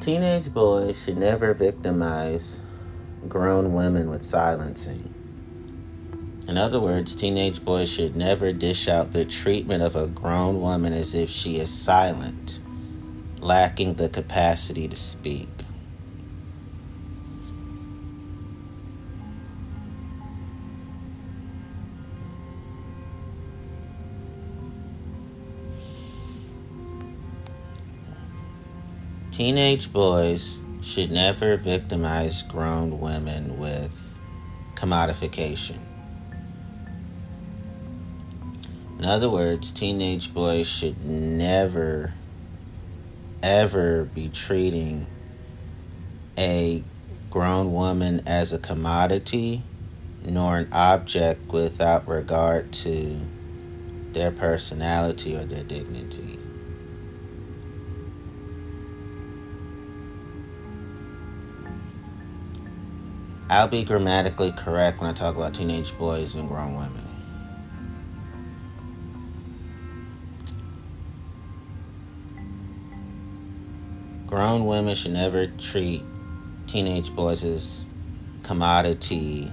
[0.00, 2.62] Teenage boys should never victimize
[3.28, 5.12] grown women with silencing.
[6.46, 10.92] In other words, teenage boys should never dish out the treatment of a grown woman
[10.92, 12.60] as if she is silent,
[13.40, 15.57] lacking the capacity to speak.
[29.38, 34.18] Teenage boys should never victimize grown women with
[34.74, 35.78] commodification.
[38.98, 42.14] In other words, teenage boys should never,
[43.40, 45.06] ever be treating
[46.36, 46.82] a
[47.30, 49.62] grown woman as a commodity
[50.24, 53.20] nor an object without regard to
[54.14, 56.40] their personality or their dignity.
[63.50, 67.04] I'll be grammatically correct when I talk about teenage boys and grown women.
[74.26, 76.02] Grown women should never treat
[76.66, 77.86] teenage boys as
[78.42, 79.50] commodity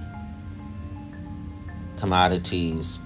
[1.96, 3.00] commodities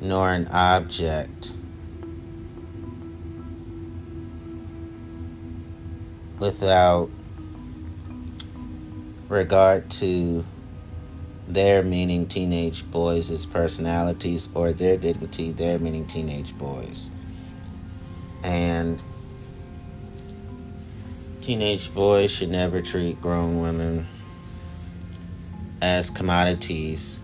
[0.00, 1.52] nor an object
[6.38, 7.10] without
[9.28, 10.44] regard to
[11.46, 17.08] their meaning teenage boys personalities or their dignity, their meaning teenage boys.
[18.44, 19.02] And
[21.40, 24.06] teenage boys should never treat grown women
[25.80, 27.22] as commodities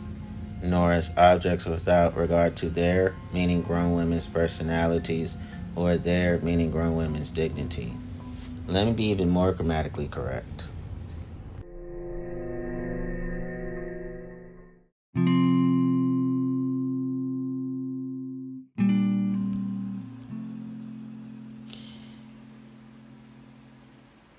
[0.62, 5.36] nor as objects without regard to their meaning grown women's personalities
[5.76, 7.92] or their meaning grown women's dignity.
[8.66, 10.70] Let me be even more grammatically correct.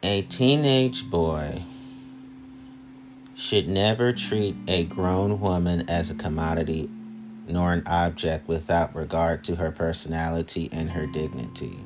[0.01, 1.63] A teenage boy
[3.35, 6.89] should never treat a grown woman as a commodity
[7.47, 11.79] nor an object without regard to her personality and her dignity.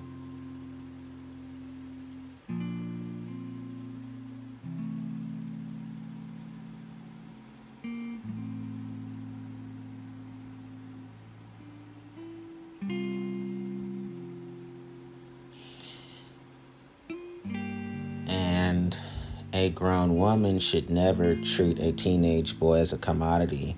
[19.80, 23.78] Grown woman should never treat a teenage boy as a commodity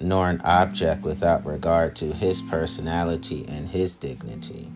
[0.00, 4.70] nor an object without regard to his personality and his dignity.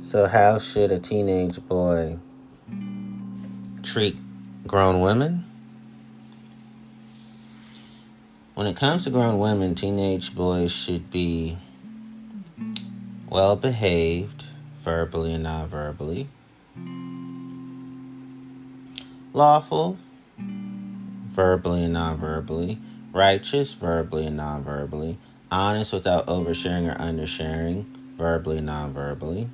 [0.00, 2.18] So, how should a teenage boy
[3.82, 4.16] treat
[4.68, 5.45] grown women?
[8.56, 11.58] When it comes to grown women, teenage boys should be
[13.28, 14.46] well behaved,
[14.78, 16.26] verbally and non verbally,
[19.34, 19.98] lawful,
[20.38, 22.78] verbally and non verbally,
[23.12, 25.18] righteous, verbally and non verbally,
[25.50, 27.84] honest without oversharing or undersharing,
[28.16, 29.50] verbally and non verbally,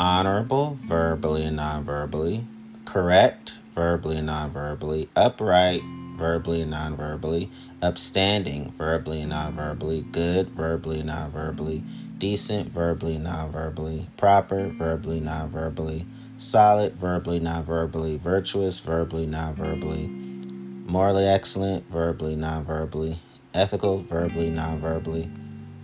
[0.00, 2.44] honorable, verbally and non verbally,
[2.84, 5.82] correct, verbally and non verbally, upright,
[6.16, 7.50] verbally and non-verbally,
[7.82, 11.84] upstanding, verbally and non-verbally, good, verbally and non-verbally,
[12.18, 16.06] decent, verbally and non-verbally, proper, verbally and non-verbally,
[16.38, 23.18] solid, verbally and non-verbally, virtuous, verbally and non-verbally, morally excellent, verbally and non-verbally,
[23.54, 25.30] ethical, verbally and non-verbally,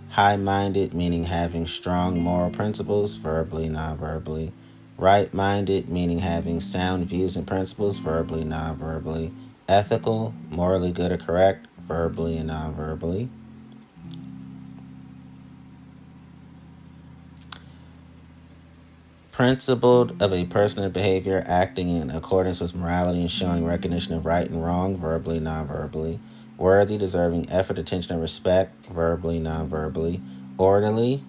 [0.09, 4.51] high-minded, meaning having strong moral principles, verbally and non-verbally,
[4.97, 9.33] right-minded, meaning having sound views and principles, verbally non-verbally,
[9.67, 13.29] ethical, morally good or correct, verbally and non verbally.
[19.31, 24.47] Principled of a personal behavior, acting in accordance with morality and showing recognition of right
[24.47, 26.19] and wrong, verbally, non verbally.
[26.57, 30.21] Worthy, deserving effort, attention, and respect, verbally, non verbally.
[30.57, 31.23] Orderly,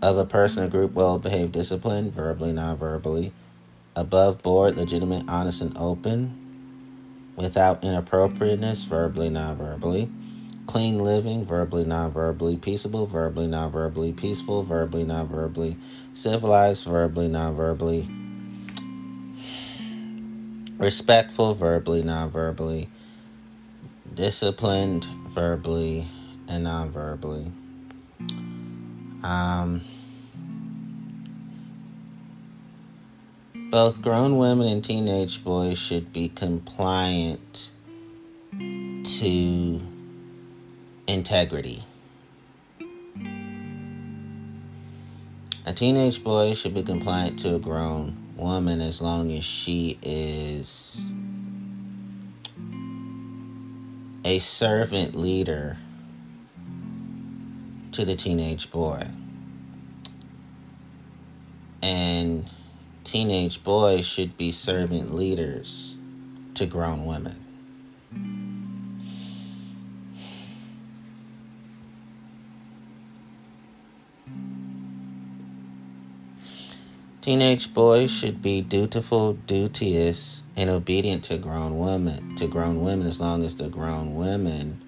[0.00, 3.32] of a person or group, well behaved, disciplined, verbally, non verbally.
[3.96, 6.43] Above board, legitimate, honest, and open,
[7.36, 10.10] without inappropriateness, verbally, non verbally.
[10.66, 12.56] Clean living, verbally, non verbally.
[12.56, 14.12] Peaceable, verbally, non verbally.
[14.12, 15.76] Peaceful, verbally, non verbally.
[16.12, 18.08] Civilized, verbally, non verbally.
[20.78, 22.88] Respectful, verbally, non verbally.
[24.14, 26.08] Disciplined, verbally,
[26.48, 27.52] and non verbally.
[29.22, 29.82] Um,
[33.74, 37.72] Both grown women and teenage boys should be compliant
[38.52, 39.80] to
[41.08, 41.82] integrity.
[45.66, 51.10] A teenage boy should be compliant to a grown woman as long as she is
[54.24, 55.78] a servant leader
[57.90, 59.04] to the teenage boy.
[61.82, 62.48] And
[63.04, 65.98] teenage boys should be servant leaders
[66.54, 67.40] to grown women.
[77.20, 82.34] Teenage boys should be dutiful, duteous, and obedient to grown women.
[82.34, 84.82] To grown women, as long as the grown women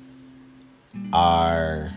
[1.14, 1.94] are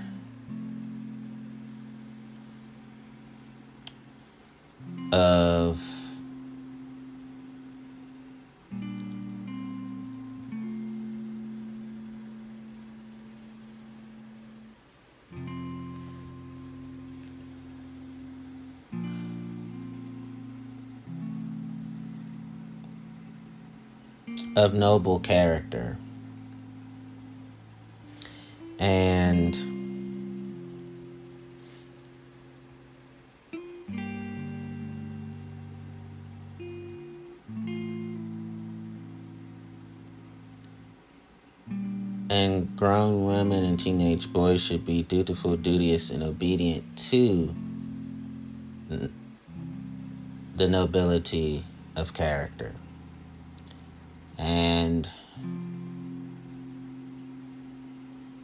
[5.11, 5.98] of
[24.55, 25.97] of noble character.
[28.79, 29.55] And
[42.29, 47.53] and grown women and teenage boys should be dutiful, duteous, and obedient to
[50.55, 52.73] the nobility of character.
[54.39, 55.09] And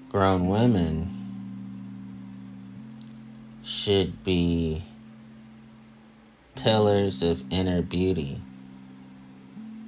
[0.09, 1.15] grown women
[3.63, 4.83] should be
[6.55, 8.41] pillars of inner beauty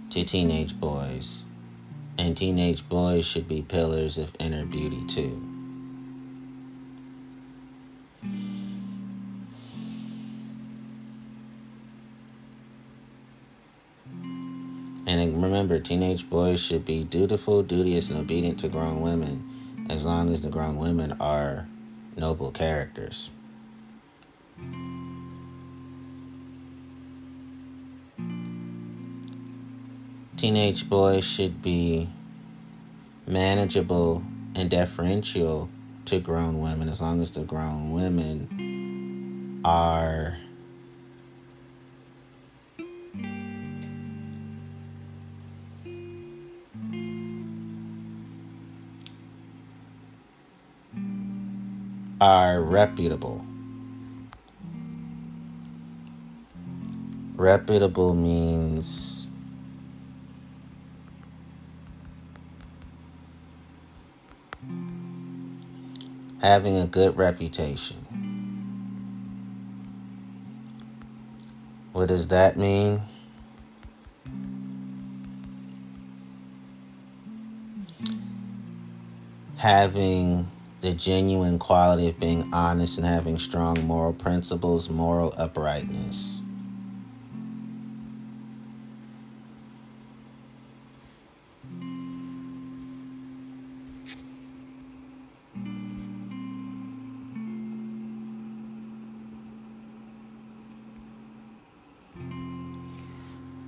[0.10, 1.43] to teenage boys
[2.18, 5.57] And teenage boys should be pillars of inner beauty too.
[15.08, 20.30] And remember, teenage boys should be dutiful, duteous, and obedient to grown women as long
[20.30, 21.66] as the grown women are
[22.18, 23.32] noble characters.
[30.36, 32.10] Teenage boys should be
[33.26, 34.24] manageable
[34.55, 35.70] and deferential
[36.03, 40.38] to grown women as long as the grown women are
[52.20, 53.45] are reputable.
[57.36, 59.30] Reputable means
[66.41, 67.97] having a good reputation.
[71.93, 73.01] What does that mean?
[79.57, 80.49] Having
[80.88, 86.42] the genuine quality of being honest and having strong moral principles, moral uprightness.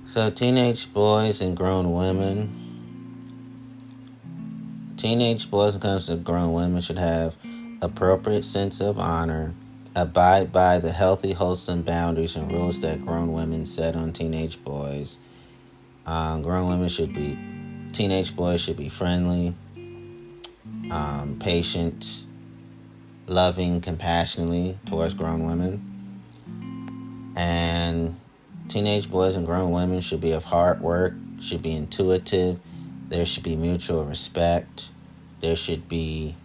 [0.06, 2.69] So, teenage boys and grown women
[5.00, 7.38] Teenage boys and comes to grown women should have
[7.80, 9.54] appropriate sense of honor,
[9.96, 15.18] abide by the healthy, wholesome boundaries and rules that grown women set on teenage boys.
[16.04, 17.38] Um, grown women should be,
[17.92, 19.54] teenage boys should be friendly,
[20.90, 22.26] um, patient,
[23.26, 26.20] loving, compassionately towards grown women.
[27.36, 28.20] And
[28.68, 32.60] teenage boys and grown women should be of hard work, should be intuitive,
[33.10, 34.92] there should be mutual respect.
[35.40, 36.36] There should be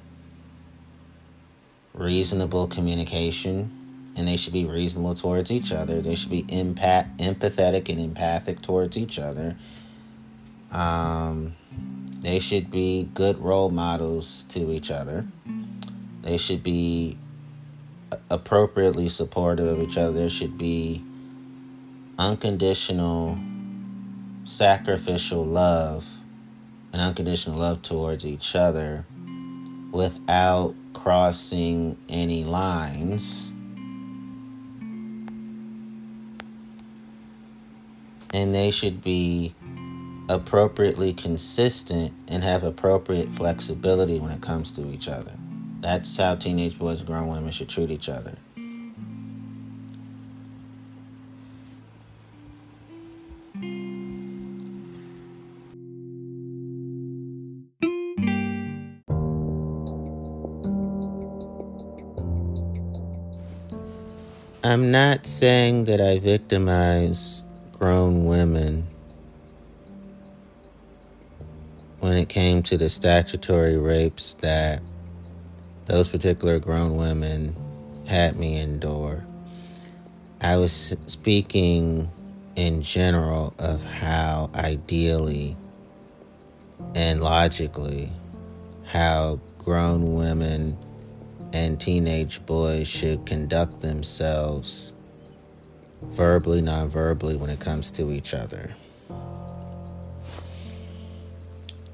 [1.94, 3.72] reasonable communication.
[4.18, 6.02] And they should be reasonable towards each other.
[6.02, 9.58] They should be empath- empathetic and empathic towards each other.
[10.72, 11.56] Um,
[12.22, 15.28] they should be good role models to each other.
[16.24, 17.18] They should be
[18.30, 20.14] appropriately supportive of each other.
[20.14, 21.04] There should be
[22.18, 23.38] unconditional,
[24.46, 26.25] sacrificial love
[26.96, 29.04] and unconditional love towards each other
[29.92, 33.52] without crossing any lines.
[38.34, 39.54] And they should be
[40.30, 45.34] appropriately consistent and have appropriate flexibility when it comes to each other.
[45.82, 48.38] That's how teenage boys and grown women should treat each other.
[64.66, 68.88] I'm not saying that I victimize grown women
[72.00, 74.82] when it came to the statutory rapes that
[75.86, 77.56] those particular grown women
[78.08, 79.24] had me endure.
[80.42, 82.10] I was speaking
[82.56, 85.56] in general of how ideally
[86.96, 88.12] and logically
[88.86, 90.76] how grown women
[91.56, 94.94] and teenage boys should conduct themselves
[96.02, 98.76] verbally, non verbally, when it comes to each other.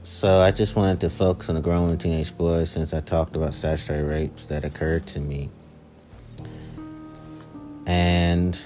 [0.04, 3.54] So I just wanted to focus on the growing teenage boys since I talked about
[3.54, 5.52] statutory rapes that occurred to me.
[7.86, 8.60] And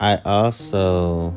[0.00, 1.32] I also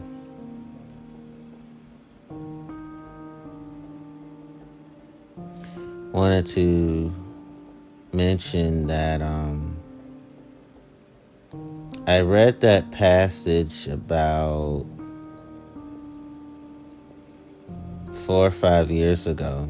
[6.22, 7.11] wanted to
[8.13, 9.76] mention that um,
[12.05, 14.86] I read that passage about
[18.13, 19.67] four or five years ago,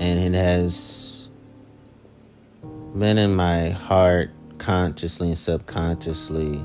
[0.00, 1.30] and it has
[2.94, 6.62] been in my heart consciously and subconsciously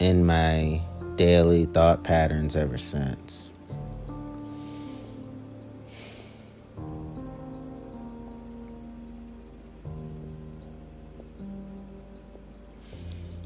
[0.00, 0.82] in my
[1.16, 3.53] daily thought patterns ever since.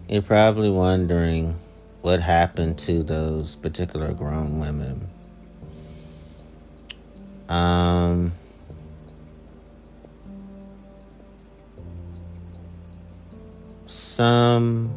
[0.08, 1.54] You're probably wondering
[2.00, 5.06] what happened to those particular grown women.
[7.50, 8.32] Um,
[13.84, 14.90] some,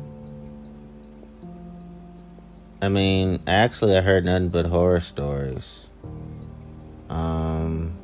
[2.82, 5.90] I mean, actually, I heard nothing but horror stories.
[7.10, 7.98] Um,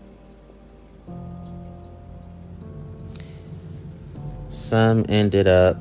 [4.49, 5.79] some ended up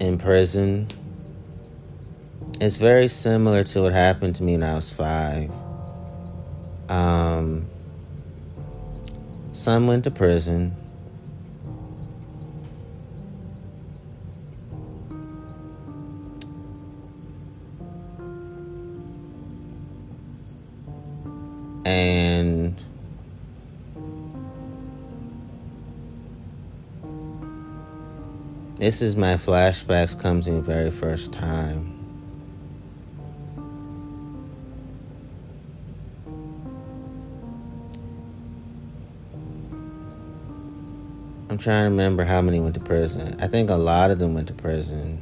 [0.00, 0.88] in prison.
[2.60, 5.50] It's very similar to what happened to me when I was five.
[6.88, 7.68] Um,
[9.52, 10.74] some went to prison.
[21.84, 22.17] And
[28.78, 31.94] this is my flashbacks comes in very first time.
[41.50, 43.36] I'm trying to remember how many went to prison.
[43.40, 45.20] I think a lot of them went to prison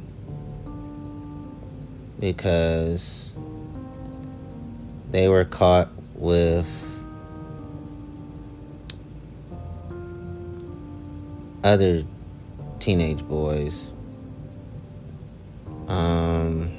[2.19, 3.35] because
[5.09, 6.83] they were caught with
[11.63, 12.03] other
[12.87, 13.91] teenage boys.
[15.89, 16.71] Um,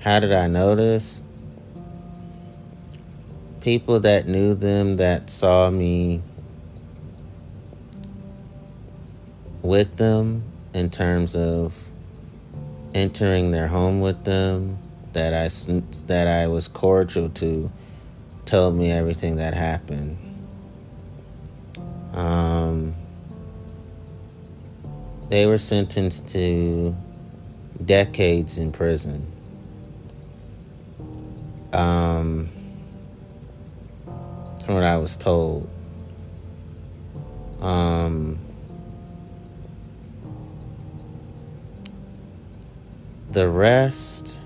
[0.00, 1.22] how did I notice?
[3.60, 6.22] people that knew them that saw me
[9.62, 10.42] with them
[10.72, 11.76] in terms of
[12.94, 14.78] entering their home with them
[15.12, 15.48] that I
[16.06, 17.70] that I was cordial to
[18.50, 20.18] told me everything that happened.
[22.12, 22.96] Um,
[25.28, 26.96] they were sentenced to
[27.84, 29.24] decades in prison.
[31.72, 32.48] Um,
[34.64, 35.70] from what I was told.
[37.60, 38.36] Um,
[43.30, 44.42] the rest.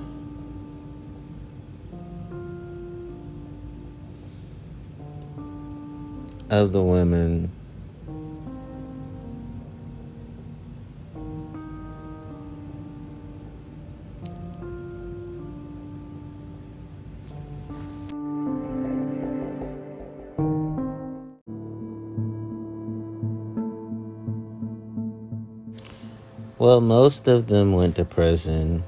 [6.51, 7.51] Of the women.
[26.57, 28.85] Well, most of them went to prison,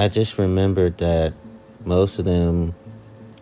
[0.00, 1.34] I just remembered that
[1.84, 2.76] most of them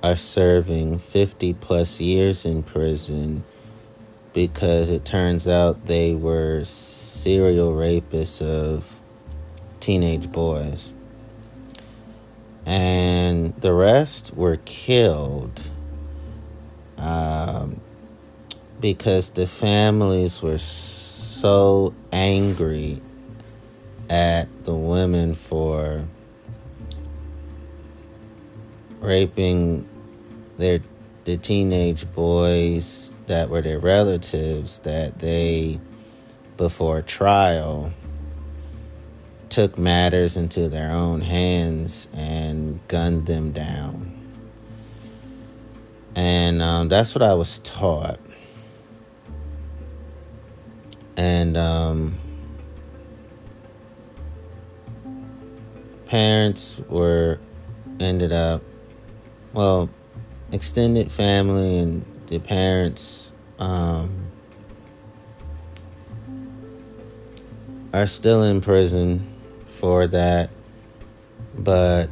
[0.02, 3.44] are serving 50 plus years in prison
[4.32, 9.00] because it turns out they were serial rapists of
[9.80, 10.94] teenage boys.
[12.64, 15.60] And the rest were killed
[16.96, 17.82] um,
[18.80, 23.02] because the families were so angry
[24.08, 26.06] at the women for
[29.06, 29.88] raping
[30.56, 30.80] their
[31.24, 35.80] the teenage boys that were their relatives that they
[36.56, 37.92] before trial
[39.48, 44.16] took matters into their own hands and gunned them down
[46.16, 48.18] and um, that's what I was taught.
[51.18, 52.18] And um,
[56.06, 57.38] parents were
[58.00, 58.62] ended up,
[59.56, 59.88] well,
[60.52, 64.26] extended family and the parents um,
[67.94, 69.26] are still in prison
[69.64, 70.50] for that,
[71.56, 72.10] but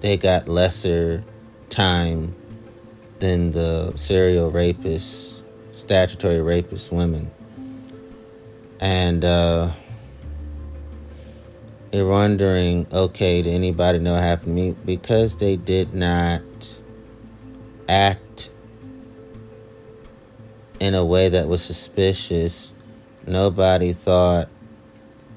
[0.00, 1.24] they got lesser
[1.70, 2.34] time
[3.18, 7.30] than the serial rapist, statutory rapist women.
[8.78, 9.72] And uh,
[11.90, 14.76] you're wondering, okay, did anybody know what happened to me?
[14.84, 16.42] Because they did not
[17.88, 18.50] act
[20.80, 22.74] in a way that was suspicious,
[23.26, 24.48] nobody thought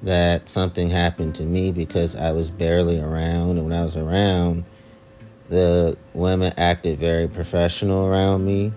[0.01, 3.51] that something happened to me because I was barely around.
[3.57, 4.65] And when I was around,
[5.49, 8.73] the women acted very professional around me,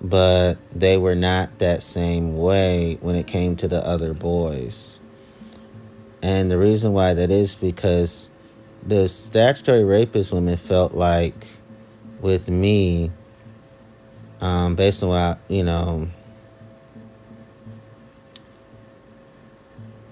[0.00, 5.00] but they were not that same way when it came to the other boys.
[6.22, 8.30] And the reason why that is because
[8.82, 11.34] the statutory rapist women felt like
[12.20, 13.10] with me,
[14.40, 16.08] um, based on what I, you know,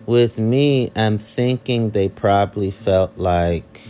[0.06, 3.80] with me, I'm thinking they probably felt like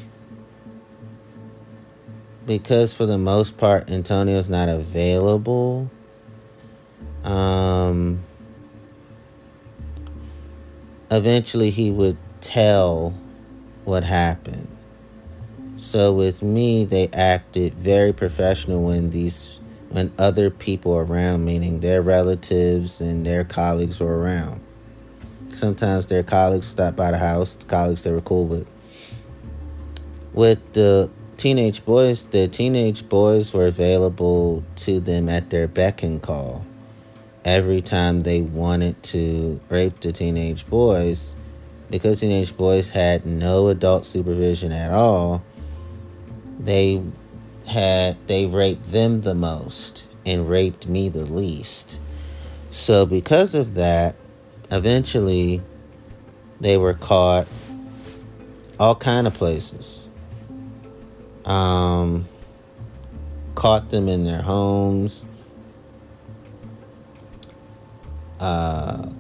[2.47, 5.91] because for the most part Antonio's not available.
[7.25, 8.23] Um,
[11.11, 13.11] eventually he would tell
[13.85, 14.76] what happened.
[15.77, 19.61] So with me, they acted very professional when these
[19.91, 24.61] when other people around, meaning their relatives and their colleagues were around.
[25.49, 28.69] Sometimes their colleagues stopped by the house, the colleagues they were cool with.
[30.33, 36.21] With the teenage boys, the teenage boys were available to them at their beck and
[36.21, 36.67] call.
[37.45, 41.37] Every time they wanted to rape the teenage boys,
[41.91, 45.43] because teenage boys had no adult supervision at all,
[46.59, 47.03] they
[47.67, 51.99] had they raped them the most and raped me the least.
[52.71, 54.17] So because of that,
[54.71, 55.63] eventually
[56.61, 57.49] they were caught
[58.79, 60.09] all kind of places.
[61.45, 62.27] Um,
[63.55, 65.25] caught them in their homes,
[68.41, 69.11] uh,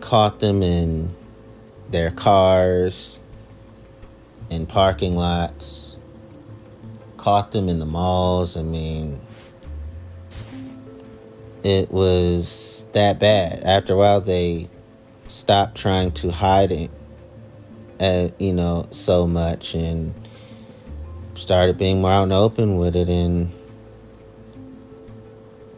[0.00, 1.14] caught them in
[1.90, 3.20] their cars,
[4.50, 5.83] in parking lots,
[7.24, 8.54] caught them in the malls.
[8.54, 9.18] I mean,
[11.62, 13.64] it was that bad.
[13.64, 14.68] After a while, they
[15.28, 16.90] stopped trying to hide it,
[17.98, 20.14] uh, you know, so much and
[21.34, 23.50] started being more out and open with it and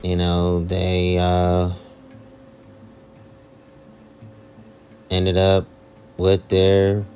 [0.02, 1.72] you know they uh,
[5.10, 5.66] ended up
[6.18, 7.06] with their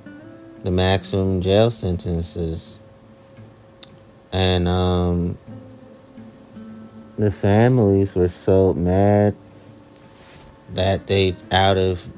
[0.65, 2.80] the maximum jail sentences
[4.33, 5.39] and um,
[7.17, 9.37] the families were so mad
[10.75, 12.11] that they out of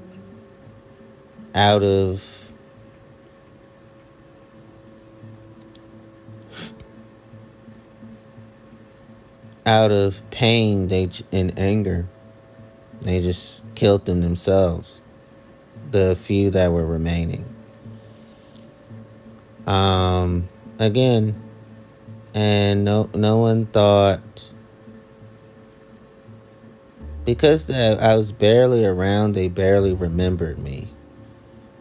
[1.54, 2.52] out of
[9.64, 12.06] out of pain they in anger
[13.00, 15.00] they just killed them themselves
[15.90, 17.44] the few that were remaining.
[19.66, 20.48] Um
[20.78, 21.41] again
[22.34, 24.52] and no no one thought
[27.24, 30.88] because I was barely around they barely remembered me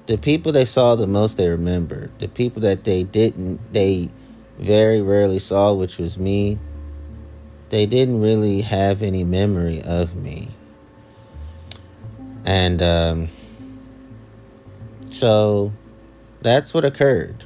[0.08, 4.10] the people they saw the most they remembered the people that they didn't they
[4.60, 6.60] very rarely saw which was me
[7.72, 10.50] they didn't really have any memory of me.
[12.46, 13.30] And um,
[15.10, 15.72] so
[16.42, 17.46] that's what occurred.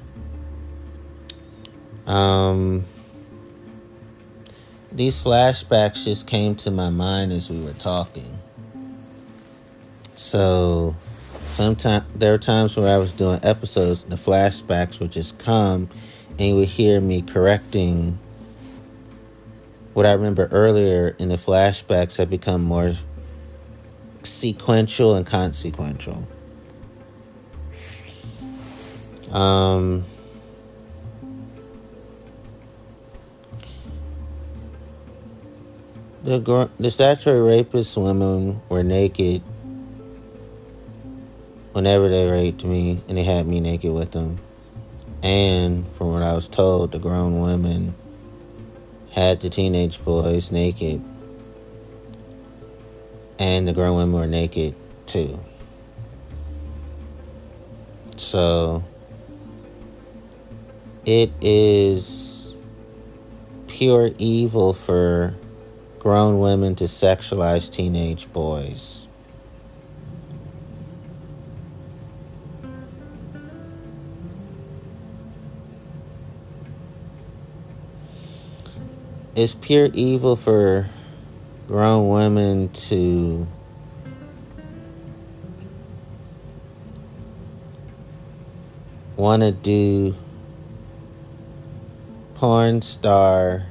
[2.07, 2.85] Um,
[4.95, 8.39] these flashbacks just came to my mind as we were talking.
[10.15, 15.89] So sometimes there are times where I was doing episodes, the flashbacks would just come
[16.39, 18.19] and you would hear me correcting
[19.93, 22.93] what I remember earlier in the flashbacks had become more
[24.23, 26.27] sequential and consequential.
[29.31, 30.05] Um,
[36.25, 39.43] the the statutory rapist women were naked
[41.71, 44.39] whenever they raped me, and they had me naked with them.
[45.21, 47.93] And from what I was told, the grown women
[49.11, 51.03] had the teenage boys naked,
[53.37, 54.73] and the grown women were naked
[55.05, 55.39] too.
[58.17, 58.83] So
[61.05, 62.55] it is
[63.67, 65.35] pure evil for
[66.05, 69.07] grown women to sexualize teenage boys.
[79.35, 80.87] it's pure evil for
[81.67, 83.47] grown women to
[89.17, 90.15] want to do
[92.35, 93.65] porn star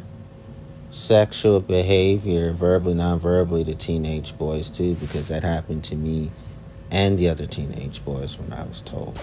[0.95, 6.31] sexual behavior verbally non-verbally to teenage boys too because that happened to me
[6.93, 9.21] and the other teenage boys when I was told.